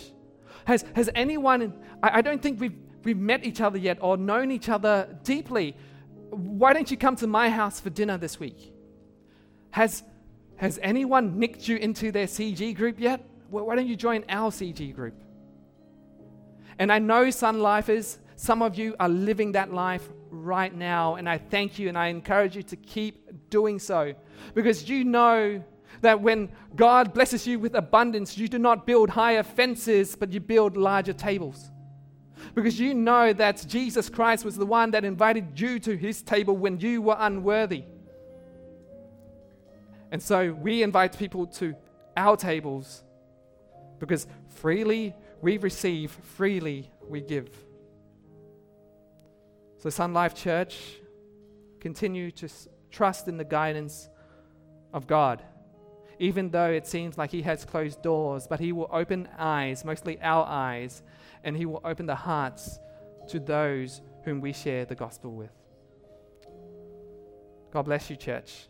Has, 0.65 0.83
has 0.95 1.09
anyone, 1.15 1.73
I, 2.01 2.19
I 2.19 2.21
don't 2.21 2.41
think 2.41 2.59
we've, 2.59 2.75
we've 3.03 3.17
met 3.17 3.45
each 3.45 3.61
other 3.61 3.77
yet 3.77 3.99
or 4.01 4.17
known 4.17 4.51
each 4.51 4.67
other 4.67 5.17
deeply. 5.23 5.77
Why 6.29 6.73
don't 6.73 6.91
you 6.91 6.97
come 6.97 7.15
to 7.17 7.27
my 7.27 7.49
house 7.49 7.79
for 7.79 7.89
dinner 7.89 8.17
this 8.17 8.39
week? 8.39 8.73
Has, 9.71 10.03
has 10.57 10.77
anyone 10.83 11.39
nicked 11.39 11.67
you 11.67 11.77
into 11.77 12.11
their 12.11 12.27
CG 12.27 12.75
group 12.75 12.99
yet? 12.99 13.25
why 13.49 13.75
don't 13.75 13.87
you 13.87 13.95
join 13.95 14.25
our 14.29 14.49
CG 14.49 14.95
group? 14.95 15.13
And 16.79 16.91
I 16.91 16.97
know, 16.97 17.29
Sun 17.29 17.59
Lifers, 17.59 18.17
some 18.35 18.63
of 18.63 18.75
you 18.75 18.95
are 18.99 19.07
living 19.07 19.51
that 19.51 19.71
life 19.71 20.09
right 20.31 20.73
now. 20.73 21.15
And 21.15 21.29
I 21.29 21.37
thank 21.37 21.77
you 21.77 21.87
and 21.87 21.97
I 21.97 22.07
encourage 22.07 22.55
you 22.55 22.63
to 22.63 22.75
keep 22.75 23.49
doing 23.51 23.77
so 23.77 24.15
because 24.55 24.89
you 24.89 25.03
know 25.03 25.63
that 26.01 26.21
when 26.21 26.49
God 26.75 27.13
blesses 27.13 27.47
you 27.47 27.59
with 27.59 27.75
abundance, 27.75 28.37
you 28.37 28.47
do 28.47 28.59
not 28.59 28.85
build 28.85 29.09
higher 29.09 29.43
fences, 29.43 30.15
but 30.15 30.31
you 30.31 30.39
build 30.39 30.77
larger 30.77 31.13
tables. 31.13 31.71
Because 32.55 32.79
you 32.79 32.93
know 32.93 33.33
that 33.33 33.65
Jesus 33.67 34.09
Christ 34.09 34.43
was 34.43 34.57
the 34.57 34.65
one 34.65 34.91
that 34.91 35.05
invited 35.05 35.59
you 35.59 35.79
to 35.79 35.95
his 35.95 36.21
table 36.21 36.55
when 36.55 36.79
you 36.79 37.01
were 37.01 37.15
unworthy. 37.17 37.83
And 40.11 40.21
so 40.21 40.53
we 40.53 40.83
invite 40.83 41.17
people 41.17 41.47
to 41.47 41.75
our 42.15 42.37
tables 42.37 43.03
because 43.99 44.27
freely 44.47 45.15
we 45.41 45.57
receive, 45.57 46.11
freely 46.11 46.91
we 47.07 47.21
give. 47.21 47.49
So, 49.79 49.89
Sun 49.89 50.13
Life 50.13 50.35
Church, 50.35 50.79
continue 51.79 52.31
to 52.31 52.47
trust 52.91 53.27
in 53.27 53.37
the 53.37 53.43
guidance 53.43 54.07
of 54.93 55.07
God. 55.07 55.43
Even 56.23 56.51
though 56.51 56.69
it 56.69 56.87
seems 56.87 57.17
like 57.17 57.31
He 57.31 57.41
has 57.41 57.65
closed 57.65 58.01
doors, 58.01 58.47
but 58.47 58.61
He 58.61 58.71
will 58.71 58.89
open 58.93 59.27
eyes, 59.37 59.83
mostly 59.83 60.17
our 60.21 60.45
eyes, 60.45 61.03
and 61.43 61.57
He 61.57 61.65
will 61.65 61.81
open 61.83 62.05
the 62.05 62.15
hearts 62.15 62.79
to 63.27 63.41
those 63.41 63.99
whom 64.23 64.39
we 64.39 64.53
share 64.53 64.85
the 64.85 64.95
gospel 64.95 65.33
with. 65.33 65.51
God 67.71 67.81
bless 67.81 68.09
you, 68.09 68.15
church. 68.15 68.67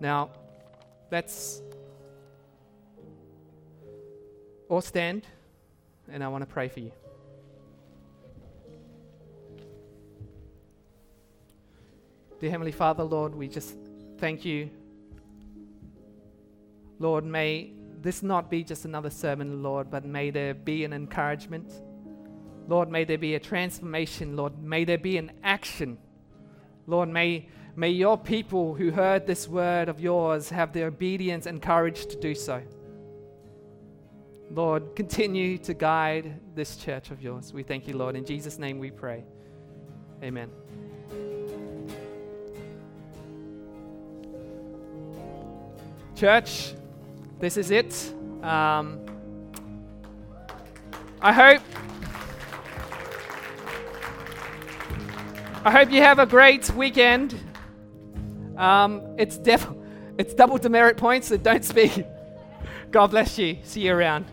Now, 0.00 0.30
let's 1.12 1.62
all 4.68 4.80
stand, 4.80 5.28
and 6.10 6.24
I 6.24 6.28
want 6.28 6.42
to 6.42 6.52
pray 6.52 6.66
for 6.66 6.80
you. 6.80 6.90
Dear 12.40 12.50
Heavenly 12.50 12.72
Father, 12.72 13.04
Lord, 13.04 13.32
we 13.32 13.46
just 13.46 13.76
thank 14.18 14.44
you. 14.44 14.70
Lord, 16.98 17.24
may 17.24 17.72
this 18.00 18.22
not 18.22 18.50
be 18.50 18.62
just 18.62 18.84
another 18.84 19.10
sermon, 19.10 19.62
Lord, 19.62 19.90
but 19.90 20.04
may 20.04 20.30
there 20.30 20.54
be 20.54 20.84
an 20.84 20.92
encouragement. 20.92 21.82
Lord, 22.68 22.90
may 22.90 23.04
there 23.04 23.18
be 23.18 23.34
a 23.34 23.40
transformation. 23.40 24.36
Lord, 24.36 24.62
may 24.62 24.84
there 24.84 24.98
be 24.98 25.18
an 25.18 25.32
action. 25.42 25.98
Lord, 26.86 27.08
may, 27.08 27.48
may 27.74 27.90
your 27.90 28.16
people 28.16 28.74
who 28.74 28.90
heard 28.90 29.26
this 29.26 29.48
word 29.48 29.88
of 29.88 30.00
yours 30.00 30.48
have 30.50 30.72
the 30.72 30.84
obedience 30.84 31.46
and 31.46 31.60
courage 31.60 32.06
to 32.06 32.16
do 32.16 32.34
so. 32.34 32.62
Lord, 34.50 34.94
continue 34.94 35.58
to 35.58 35.74
guide 35.74 36.40
this 36.54 36.76
church 36.76 37.10
of 37.10 37.20
yours. 37.20 37.52
We 37.52 37.62
thank 37.62 37.88
you, 37.88 37.96
Lord. 37.96 38.14
In 38.16 38.24
Jesus' 38.24 38.58
name 38.58 38.78
we 38.78 38.90
pray. 38.90 39.24
Amen. 40.22 40.50
Church, 46.16 46.72
this 47.40 47.58
is 47.58 47.70
it. 47.70 47.92
Um, 48.42 49.04
I 51.20 51.30
hope. 51.30 51.62
I 55.62 55.70
hope 55.70 55.90
you 55.90 56.00
have 56.00 56.18
a 56.18 56.24
great 56.24 56.70
weekend. 56.70 57.38
Um, 58.56 59.02
it's 59.18 59.36
def- 59.36 59.68
it's 60.16 60.32
double 60.32 60.56
demerit 60.56 60.96
points, 60.96 61.28
so 61.28 61.36
don't 61.36 61.62
speak. 61.62 62.06
God 62.90 63.08
bless 63.08 63.36
you. 63.38 63.58
See 63.62 63.82
you 63.82 63.92
around. 63.92 64.24